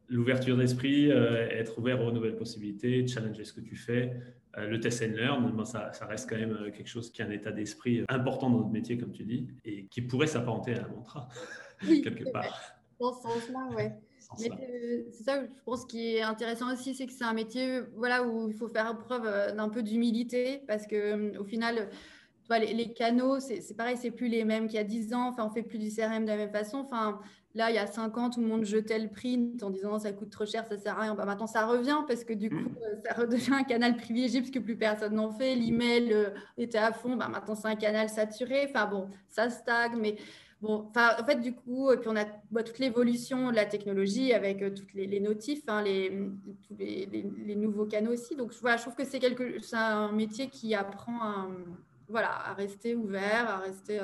l'ouverture 0.09 0.57
d'esprit, 0.57 1.11
euh, 1.11 1.49
être 1.51 1.79
ouvert 1.79 2.03
aux 2.03 2.13
nouvelles 2.13 2.37
possibilités, 2.37 3.07
challenger 3.07 3.45
ce 3.45 3.53
que 3.53 3.61
tu 3.61 3.77
fais. 3.77 4.13
Euh, 4.57 4.67
le 4.69 4.79
test 4.81 5.03
and 5.03 5.17
learn, 5.17 5.65
ça, 5.65 5.91
reste 6.09 6.29
quand 6.29 6.37
même 6.37 6.53
euh, 6.53 6.71
quelque 6.71 6.89
chose 6.89 7.11
qui 7.11 7.23
est 7.23 7.25
un 7.25 7.31
état 7.31 7.51
d'esprit 7.51 8.05
important 8.09 8.51
dans 8.51 8.59
notre 8.59 8.71
métier, 8.71 8.97
comme 8.99 9.13
tu 9.13 9.25
dis, 9.25 9.49
et 9.65 9.87
qui 9.87 10.03
pourrait 10.03 10.27
s'apparenter 10.27 10.75
à 10.75 10.85
un 10.85 10.89
mantra, 10.89 11.29
quelque 11.81 12.31
part. 12.31 12.77
Dans 13.01 13.13
ce 13.13 13.23
sens-là, 13.23 13.69
oui. 13.77 13.85
C'est 14.37 15.23
ça, 15.25 15.43
je 15.43 15.63
pense, 15.65 15.85
qui 15.85 16.17
est 16.17 16.23
intéressant 16.23 16.73
aussi, 16.73 16.95
c'est 16.95 17.07
que 17.07 17.13
c'est 17.13 17.25
un 17.25 17.35
métier 17.35 17.83
voilà, 17.95 18.25
où 18.27 18.49
il 18.49 18.55
faut 18.55 18.69
faire 18.69 18.97
preuve 18.99 19.55
d'un 19.55 19.69
peu 19.69 19.83
d'humilité, 19.83 20.63
parce 20.67 20.87
que 20.87 21.37
au 21.39 21.45
les, 22.51 22.75
les, 22.75 22.93
canaux, 22.93 23.41
c'est 23.41 23.77
pareil, 23.77 23.97
c'est 23.97 24.11
plus 24.11 24.29
les 24.29 24.45
mêmes 24.45 24.67
qu'il 24.67 24.77
y 24.77 24.79
a 24.79 24.85
10 24.85 25.15
ans. 25.15 25.29
Enfin, 25.29 25.47
on 25.47 25.51
fait 25.51 25.63
plus 25.63 25.79
du 25.79 25.89
CRM 25.89 26.25
de 26.25 26.31
la 26.31 26.37
même 26.37 26.51
façon. 26.51 26.79
Enfin, 26.79 27.21
Là, 27.57 27.71
il 27.71 27.77
y 27.77 27.79
a 27.79 27.87
cinq 27.87 28.19
ans, 28.19 28.31
tout 28.31 28.41
le 28.41 28.49
monde 28.49 28.65
jetait 28.65 28.99
le 28.99 29.09
print 29.09 29.63
en 29.63 29.71
disant 29.71 30.01
ça 30.01 30.13
coûte 30.13 30.31
trop 30.31 30.45
cher, 30.45 30.67
ça 30.67 30.77
sert 30.77 30.99
à 30.99 31.03
rien. 31.03 31.15
Bah, 31.15 31.25
maintenant, 31.25 31.47
ça 31.47 31.67
revient 31.67 31.99
parce 32.09 32.25
que 32.25 32.33
du 32.33 32.51
coup, 32.51 32.57
mm. 32.57 32.79
euh, 32.83 32.97
ça 33.07 33.15
redevient 33.15 33.53
un 33.53 33.63
canal 33.63 33.97
privilégié 33.97 34.41
parce 34.41 34.51
que 34.51 34.59
plus 34.59 34.77
personne 34.77 35.15
n'en 35.15 35.31
fait. 35.31 35.55
L'email 35.55 36.13
euh, 36.13 36.31
était 36.59 36.79
à 36.79 36.93
fond, 36.93 37.15
bah, 37.15 37.29
maintenant 37.29 37.55
c'est 37.55 37.69
un 37.69 37.77
canal 37.77 38.09
saturé. 38.09 38.67
Enfin 38.69 38.87
bon, 38.87 39.09
ça 39.31 39.51
stagne, 39.51 39.97
mais 40.01 40.17
bon, 40.63 40.91
en 40.97 41.25
fait, 41.25 41.41
du 41.41 41.55
coup, 41.55 41.93
et 41.93 41.97
puis 41.97 42.09
on 42.09 42.17
a 42.17 42.25
bah, 42.51 42.65
toute 42.65 42.81
l'évolution 42.81 43.53
de 43.53 43.55
la 43.55 43.67
technologie 43.67 44.33
avec 44.33 44.61
euh, 44.61 44.71
toutes 44.71 44.93
les, 44.93 45.21
notifs, 45.21 45.63
hein, 45.69 45.81
les, 45.81 46.11
tous 46.67 46.75
les, 46.77 47.55
nouveaux 47.55 47.87
canaux 47.87 48.15
aussi. 48.15 48.35
Donc 48.35 48.53
voilà, 48.63 48.79
je 48.79 48.83
trouve 48.83 48.97
que 48.97 49.05
c'est 49.05 49.21
quelque, 49.21 49.63
c'est 49.63 49.77
un 49.77 50.11
métier 50.11 50.49
qui 50.49 50.75
apprend 50.75 51.23
à, 51.23 51.49
voilà, 52.09 52.31
à 52.31 52.55
rester 52.55 52.95
ouvert, 52.95 53.49
à 53.49 53.59
rester 53.59 54.01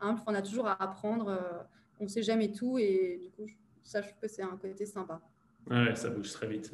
humble. 0.00 0.20
On 0.26 0.34
a 0.34 0.42
toujours 0.42 0.68
à 0.68 0.82
apprendre 0.82 1.66
on 2.00 2.04
ne 2.04 2.08
sait 2.08 2.22
jamais 2.22 2.50
tout 2.52 2.78
et 2.78 3.18
du 3.22 3.30
coup, 3.30 3.46
ça, 3.82 4.00
je 4.00 4.08
trouve 4.08 4.20
que 4.20 4.28
c'est 4.28 4.42
un 4.42 4.56
côté 4.56 4.86
sympa. 4.86 5.20
Ouais, 5.70 5.94
ça 5.94 6.10
bouge 6.10 6.32
très 6.32 6.46
vite. 6.46 6.72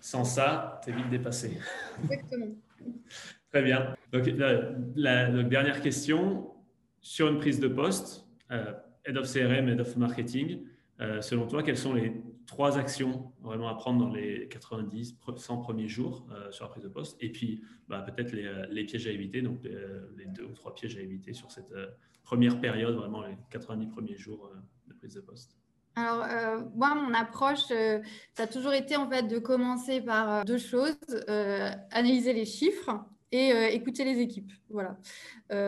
Sans 0.00 0.24
ça, 0.24 0.80
tu 0.84 0.90
es 0.90 0.92
vite 0.92 1.08
dépassé. 1.08 1.58
Exactement. 2.02 2.54
très 3.50 3.62
bien. 3.62 3.94
Donc, 4.12 4.26
la, 4.96 5.42
dernière 5.42 5.80
question. 5.80 6.50
Sur 7.00 7.28
une 7.28 7.36
prise 7.36 7.60
de 7.60 7.68
poste, 7.68 8.26
euh, 8.50 8.72
Head 9.04 9.18
of 9.18 9.30
CRM, 9.30 9.68
Head 9.68 9.78
of 9.78 9.94
Marketing, 9.98 10.64
euh, 11.00 11.20
selon 11.20 11.46
toi, 11.46 11.62
quelles 11.62 11.76
sont 11.76 11.94
les 11.94 12.12
trois 12.46 12.78
actions 12.78 13.32
vraiment 13.42 13.68
à 13.68 13.74
prendre 13.74 14.06
dans 14.06 14.12
les 14.12 14.48
90, 14.48 15.16
100 15.36 15.58
premiers 15.58 15.88
jours 15.88 16.26
euh, 16.30 16.50
sur 16.52 16.64
la 16.64 16.70
prise 16.70 16.84
de 16.84 16.88
poste? 16.88 17.16
Et 17.20 17.30
puis, 17.30 17.62
bah, 17.88 18.00
peut-être 18.00 18.32
les, 18.32 18.50
les, 18.70 18.84
pièges 18.84 19.06
à 19.06 19.10
éviter, 19.10 19.42
donc 19.42 19.62
les, 19.64 20.26
deux 20.26 20.44
ou 20.44 20.52
trois 20.52 20.74
pièges 20.74 20.96
à 20.96 21.00
éviter 21.00 21.32
sur 21.32 21.50
cette 21.50 21.72
première 22.24 22.60
période, 22.60 22.96
vraiment 22.96 23.22
les 23.22 23.36
90 23.50 23.86
premiers 23.88 24.16
jours 24.16 24.50
euh, 24.52 24.58
de 24.88 24.94
prise 24.94 25.14
de 25.14 25.20
poste 25.20 25.56
alors, 25.96 26.24
euh, 26.24 26.60
moi, 26.74 26.96
mon 26.96 27.14
approche, 27.14 27.70
euh, 27.70 28.00
ça 28.36 28.42
a 28.42 28.46
toujours 28.48 28.72
été 28.72 28.96
en 28.96 29.08
fait 29.08 29.28
de 29.28 29.38
commencer 29.38 30.00
par 30.00 30.44
deux 30.44 30.58
choses 30.58 30.96
analyser 31.92 32.32
les 32.32 32.46
chiffres 32.46 32.90
et 33.30 33.50
écouter 33.72 34.04
les 34.04 34.18
équipes. 34.18 34.50
Voilà. 34.70 34.98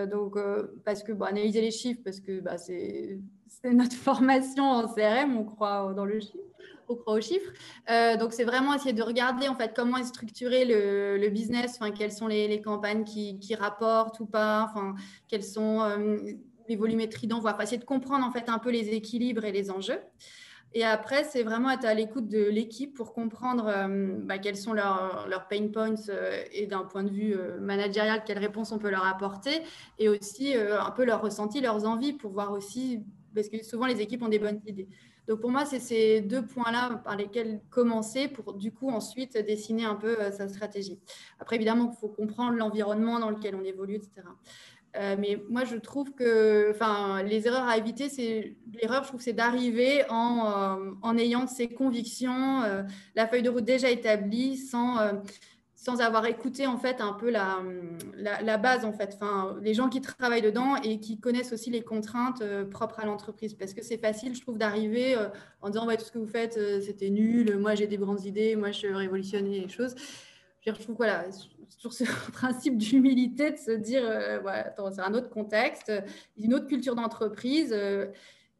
donc, 0.06 0.36
parce 0.84 1.04
que, 1.04 1.12
bon, 1.12 1.26
analyser 1.26 1.60
les 1.60 1.70
chiffres, 1.70 2.00
parce 2.04 2.18
que 2.18 2.40
bah, 2.40 2.58
c'est 2.58 3.20
notre 3.64 3.96
formation 3.96 4.64
en 4.64 4.86
CRM, 4.86 5.36
on 5.36 5.44
croit 5.44 5.92
dans 5.94 6.04
le 6.04 6.20
chiffre. 6.20 6.38
trop 6.84 6.96
croire 6.96 7.16
aux 7.16 7.20
chiffres. 7.20 7.52
Euh, 7.90 8.16
donc, 8.16 8.32
c'est 8.32 8.44
vraiment 8.44 8.74
essayer 8.74 8.92
de 8.92 9.02
regarder 9.02 9.48
en 9.48 9.54
fait 9.54 9.72
comment 9.74 9.96
est 9.96 10.04
structuré 10.04 10.64
le, 10.64 11.18
le 11.18 11.28
business, 11.28 11.78
enfin, 11.80 11.90
quelles 11.90 12.12
sont 12.12 12.26
les, 12.26 12.48
les 12.48 12.60
campagnes 12.60 13.04
qui, 13.04 13.38
qui, 13.38 13.54
rapportent 13.54 14.20
ou 14.20 14.26
pas, 14.26 14.68
enfin, 14.70 14.94
quelles 15.28 15.44
sont 15.44 15.82
euh, 15.82 16.18
les 16.68 16.76
volumétries 16.76 17.26
d'envoi, 17.26 17.56
essayer 17.62 17.78
de 17.78 17.84
comprendre 17.84 18.24
en 18.24 18.32
fait 18.32 18.48
un 18.48 18.58
peu 18.58 18.70
les 18.70 18.88
équilibres 18.90 19.44
et 19.44 19.52
les 19.52 19.70
enjeux. 19.70 20.00
Et 20.74 20.84
après, 20.84 21.24
c'est 21.24 21.42
vraiment 21.42 21.70
être 21.70 21.86
à 21.86 21.94
l'écoute 21.94 22.28
de 22.28 22.44
l'équipe 22.50 22.92
pour 22.94 23.14
comprendre 23.14 23.66
euh, 23.66 24.18
bah, 24.18 24.36
quels 24.36 24.58
sont 24.58 24.74
leurs, 24.74 25.26
leurs 25.26 25.48
pain 25.48 25.68
points 25.68 25.94
euh, 26.10 26.42
et 26.52 26.66
d'un 26.66 26.84
point 26.84 27.02
de 27.02 27.10
vue 27.10 27.34
euh, 27.34 27.58
managérial, 27.60 28.22
quelles 28.26 28.38
réponses 28.38 28.72
on 28.72 28.78
peut 28.78 28.90
leur 28.90 29.06
apporter 29.06 29.62
et 29.98 30.10
aussi 30.10 30.54
un 30.54 30.90
peu 30.90 31.06
leurs 31.06 31.22
ressentis, 31.22 31.62
leurs 31.62 31.86
envies 31.86 32.12
pour 32.12 32.32
voir 32.32 32.52
aussi, 32.52 33.02
parce 33.36 33.48
que 33.48 33.62
souvent 33.62 33.86
les 33.86 34.00
équipes 34.00 34.22
ont 34.22 34.28
des 34.28 34.40
bonnes 34.40 34.60
idées. 34.66 34.88
Donc 35.28 35.40
pour 35.40 35.50
moi, 35.50 35.64
c'est 35.64 35.80
ces 35.80 36.20
deux 36.20 36.44
points-là 36.44 37.00
par 37.04 37.16
lesquels 37.16 37.60
commencer 37.70 38.26
pour 38.28 38.54
du 38.54 38.72
coup 38.72 38.90
ensuite 38.90 39.36
dessiner 39.36 39.84
un 39.84 39.96
peu 39.96 40.16
sa 40.32 40.48
stratégie. 40.48 40.98
Après, 41.38 41.56
évidemment, 41.56 41.92
il 41.94 42.00
faut 42.00 42.08
comprendre 42.08 42.56
l'environnement 42.56 43.18
dans 43.20 43.30
lequel 43.30 43.54
on 43.54 43.64
évolue, 43.64 43.96
etc. 43.96 44.22
Euh, 44.96 45.16
mais 45.18 45.42
moi, 45.48 45.64
je 45.64 45.76
trouve 45.76 46.12
que 46.12 46.72
les 47.24 47.46
erreurs 47.46 47.68
à 47.68 47.76
éviter, 47.76 48.08
c'est 48.08 48.56
l'erreur, 48.80 49.02
je 49.02 49.08
trouve, 49.08 49.20
c'est 49.20 49.32
d'arriver 49.32 50.04
en, 50.08 50.86
euh, 51.04 51.16
ayant 51.18 51.46
ses 51.46 51.68
convictions, 51.68 52.62
euh, 52.62 52.82
la 53.14 53.26
feuille 53.26 53.42
de 53.42 53.50
route 53.50 53.64
déjà 53.64 53.90
établie, 53.90 54.56
sans, 54.56 54.96
sans 55.86 56.00
avoir 56.00 56.26
écouté 56.26 56.66
en 56.66 56.76
fait 56.76 57.00
un 57.00 57.12
peu 57.12 57.30
la, 57.30 57.62
la, 58.16 58.42
la, 58.42 58.58
base 58.58 58.84
en 58.84 58.92
fait, 58.92 59.12
enfin, 59.14 59.56
les 59.62 59.72
gens 59.72 59.88
qui 59.88 60.00
travaillent 60.00 60.42
dedans 60.42 60.76
et 60.76 60.98
qui 61.00 61.18
connaissent 61.18 61.52
aussi 61.52 61.70
les 61.70 61.82
contraintes 61.82 62.42
propres 62.70 63.00
à 63.00 63.06
l'entreprise. 63.06 63.54
Parce 63.54 63.72
que 63.72 63.82
c'est 63.82 63.98
facile, 63.98 64.34
je 64.34 64.40
trouve, 64.40 64.58
d'arriver 64.58 65.16
en 65.62 65.70
disant 65.70 65.86
ouais, 65.86 65.96
tout 65.96 66.04
ce 66.04 66.12
que 66.12 66.18
vous 66.18 66.26
faites, 66.26 66.58
c'était 66.82 67.10
nul, 67.10 67.56
moi 67.58 67.74
j'ai 67.74 67.86
des 67.86 67.98
grandes 67.98 68.24
idées, 68.24 68.56
moi 68.56 68.72
je 68.72 68.88
révolutionner 68.88 69.60
les 69.60 69.68
choses. 69.68 69.94
Je 70.66 70.82
trouve 70.82 70.96
voilà, 70.96 71.24
toujours 71.76 71.92
ce 71.92 72.04
principe 72.32 72.76
d'humilité 72.76 73.52
de 73.52 73.56
se 73.56 73.70
dire, 73.70 74.02
euh, 74.04 74.40
attends, 74.46 74.90
c'est 74.90 75.00
un 75.00 75.14
autre 75.14 75.30
contexte, 75.30 75.92
une 76.36 76.54
autre 76.54 76.66
culture 76.66 76.94
d'entreprise. 76.94 77.72
Euh, 77.72 78.06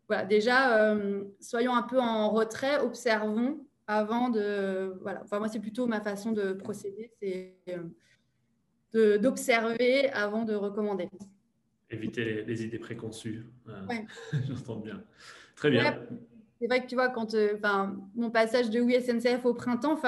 voilà, 0.09 0.25
déjà, 0.25 0.79
euh, 0.79 1.25
soyons 1.41 1.75
un 1.75 1.83
peu 1.83 2.01
en 2.01 2.31
retrait, 2.31 2.79
observons 2.81 3.59
avant 3.87 4.29
de. 4.29 4.99
Voilà, 5.03 5.23
enfin, 5.23 5.39
moi, 5.39 5.49
c'est 5.49 5.61
plutôt 5.61 5.87
ma 5.87 6.01
façon 6.01 6.33
de 6.33 6.53
procéder, 6.53 7.13
c'est 7.21 7.57
d'observer 8.95 10.11
avant 10.11 10.45
de 10.45 10.55
recommander. 10.55 11.09
Éviter 11.91 12.43
les, 12.45 12.65
idées 12.65 12.79
préconçues. 12.79 13.47
J'entends 14.49 14.77
bien. 14.77 15.05
Très 15.55 15.71
bien 15.71 16.07
c'est 16.61 16.67
vrai 16.69 16.83
que 16.83 16.87
tu 16.87 16.95
vois, 16.95 17.09
quand 17.09 17.35
euh, 17.35 17.59
mon 18.15 18.31
passage 18.31 18.71
de 18.71 18.81
oui 18.81 18.97
SNCF 19.01 19.45
au 19.45 19.53
printemps, 19.53 19.99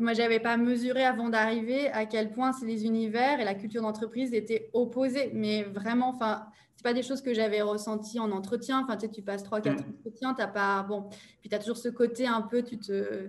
moi, 0.00 0.14
je 0.14 0.22
n'avais 0.22 0.40
pas 0.40 0.56
mesuré 0.56 1.04
avant 1.04 1.28
d'arriver 1.28 1.88
à 1.88 2.06
quel 2.06 2.30
point 2.30 2.52
les 2.62 2.84
univers 2.84 3.38
et 3.38 3.44
la 3.44 3.54
culture 3.54 3.82
d'entreprise 3.82 4.32
étaient 4.32 4.70
opposés. 4.72 5.30
Mais 5.34 5.62
vraiment, 5.64 6.08
enfin, 6.08 6.46
c'est 6.80 6.84
pas 6.84 6.94
des 6.94 7.02
choses 7.02 7.20
que 7.20 7.34
j'avais 7.34 7.60
ressenties 7.60 8.18
en 8.18 8.30
entretien. 8.30 8.82
Enfin, 8.82 8.96
tu 8.96 9.04
sais, 9.04 9.12
tu 9.12 9.20
passes 9.20 9.44
3-4 9.44 9.72
mm. 9.72 9.76
entretiens, 9.98 10.32
tu 10.32 10.42
pas. 10.54 10.82
Bon, 10.82 11.10
puis 11.42 11.50
tu 11.50 11.54
as 11.54 11.58
toujours 11.58 11.76
ce 11.76 11.90
côté 11.90 12.26
un 12.26 12.40
peu, 12.40 12.62
tu 12.62 12.78
te. 12.78 13.28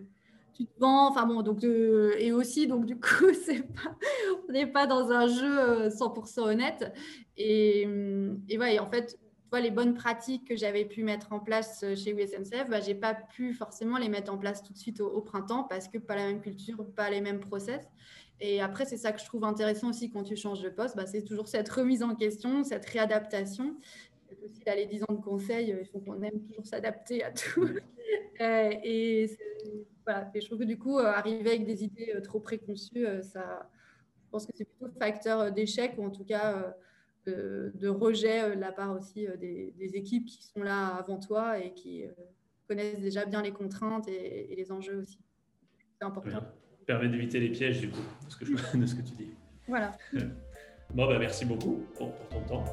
Tu 0.54 0.66
te 0.66 0.80
vends, 0.80 1.10
enfin 1.10 1.26
bon, 1.26 1.42
donc 1.42 1.64
et 1.64 2.32
aussi, 2.32 2.68
donc 2.68 2.86
du 2.86 2.98
coup, 2.98 3.34
c'est 3.46 3.64
pas, 3.64 3.96
on 4.48 4.52
n'est 4.54 4.68
pas 4.68 4.88
dans 4.88 5.12
un 5.12 5.28
jeu 5.28 5.90
100% 5.90 6.40
euh, 6.40 6.44
honnête. 6.44 6.94
Et, 7.36 7.82
et, 8.48 8.58
ouais, 8.58 8.76
et 8.76 8.80
en 8.80 8.90
fait, 8.90 9.18
les 9.60 9.72
bonnes 9.72 9.94
pratiques 9.94 10.48
que 10.48 10.56
j'avais 10.56 10.86
pu 10.86 11.04
mettre 11.04 11.34
en 11.34 11.40
place 11.40 11.84
euh, 11.84 11.96
chez 11.96 12.12
USNCF, 12.12 12.70
bah, 12.70 12.80
je 12.80 12.88
n'ai 12.88 12.96
pas 12.96 13.14
pu 13.14 13.54
forcément 13.54 13.98
les 13.98 14.08
mettre 14.08 14.32
en 14.32 14.38
place 14.38 14.64
tout 14.64 14.72
de 14.72 14.78
suite 14.78 15.02
au, 15.02 15.22
printemps 15.22 15.64
parce 15.64 15.88
que 15.88 15.98
pas 15.98 16.16
la 16.16 16.28
même 16.28 16.42
culture, 16.42 16.86
pas 16.96 17.10
les 17.10 17.22
mêmes 17.22 17.40
process. 17.40 17.84
Et 18.42 18.62
après, 18.62 18.86
c'est 18.86 18.98
ça 18.98 19.12
que 19.12 19.20
je 19.20 19.26
trouve 19.26 19.44
intéressant 19.44 19.90
aussi 19.90 20.10
quand 20.10 20.24
tu 20.24 20.36
changes 20.36 20.62
de 20.62 20.70
poste, 20.70 20.96
bah, 20.96 21.06
c'est 21.06 21.24
toujours 21.24 21.48
cette 21.48 21.70
remise 21.70 22.04
en 22.04 22.16
question, 22.16 22.64
cette 22.64 22.86
réadaptation. 22.86 23.78
aussi 24.44 24.62
là, 24.66 24.76
les 24.76 24.88
10 24.88 25.04
ans 25.04 25.14
de 25.14 25.22
conseil, 25.22 25.72
euh, 25.72 25.82
il 25.82 25.88
faut 25.88 26.00
qu'on 26.00 26.22
aime 26.22 26.42
toujours 26.48 26.66
s'adapter 26.66 27.24
à 27.24 27.32
tout. 27.32 27.68
Euh, 28.42 28.72
et, 28.84 29.30
voilà. 30.04 30.30
et 30.34 30.42
je 30.42 30.48
trouve 30.48 30.60
que 30.60 30.64
du 30.64 30.78
coup, 30.78 30.98
arriver 30.98 31.52
avec 31.52 31.66
des 31.66 31.84
idées 31.84 32.12
trop 32.24 32.40
préconçues, 32.40 33.06
ça, 33.22 33.70
je 34.26 34.30
pense 34.32 34.48
que 34.48 34.52
c'est 34.56 34.66
plutôt 34.66 34.92
facteur 34.98 35.52
d'échec 35.52 35.94
ou 35.98 36.06
en 36.06 36.10
tout 36.10 36.26
cas 36.26 36.76
de, 37.26 37.88
rejet 37.88 38.44
euh, 38.44 38.56
de 38.56 38.62
la 38.62 38.72
part 38.72 38.96
aussi 38.96 39.28
euh, 39.28 39.36
des, 39.38 39.92
équipes 39.94 40.26
qui 40.26 40.44
sont 40.44 40.64
là 40.64 40.88
avant 40.88 41.20
toi 41.20 41.60
et 41.60 41.74
qui 41.74 42.06
euh, 42.06 42.12
connaissent 42.68 43.00
déjà 43.00 43.26
bien 43.26 43.42
les 43.42 43.52
contraintes 43.52 44.08
et, 44.08 44.54
les 44.56 44.72
enjeux 44.72 45.02
aussi. 45.02 45.20
C'est 46.00 46.06
important. 46.06 46.42
Permet 46.92 47.08
d'éviter 47.08 47.40
les 47.40 47.48
pièges 47.48 47.80
du 47.80 47.90
coup, 47.90 48.02
de 48.26 48.30
ce 48.30 48.36
que, 48.36 48.46
je, 48.46 48.52
ce 48.86 48.96
que 48.96 49.02
tu 49.02 49.14
dis. 49.14 49.30
Voilà. 49.66 49.94
Bon, 50.94 51.08
bah, 51.08 51.18
merci 51.18 51.46
beaucoup 51.46 51.86
pour, 51.96 52.12
ton 52.30 52.42
temps. 52.42 52.66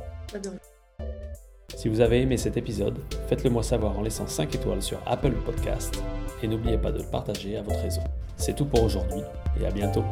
Si 1.76 1.88
vous 1.88 2.00
avez 2.00 2.22
aimé 2.22 2.36
cet 2.36 2.56
épisode, 2.56 2.98
faites-le 3.28 3.50
moi 3.50 3.62
savoir 3.62 3.96
en 3.96 4.02
laissant 4.02 4.26
5 4.26 4.52
étoiles 4.56 4.82
sur 4.82 5.00
Apple 5.06 5.34
Podcast 5.46 6.02
et 6.42 6.48
n'oubliez 6.48 6.78
pas 6.78 6.90
de 6.90 6.98
le 6.98 7.08
partager 7.08 7.58
à 7.58 7.62
votre 7.62 7.80
réseau. 7.80 8.00
C'est 8.34 8.56
tout 8.56 8.66
pour 8.66 8.82
aujourd'hui 8.82 9.20
et 9.60 9.66
à 9.66 9.70
bientôt. 9.70 10.02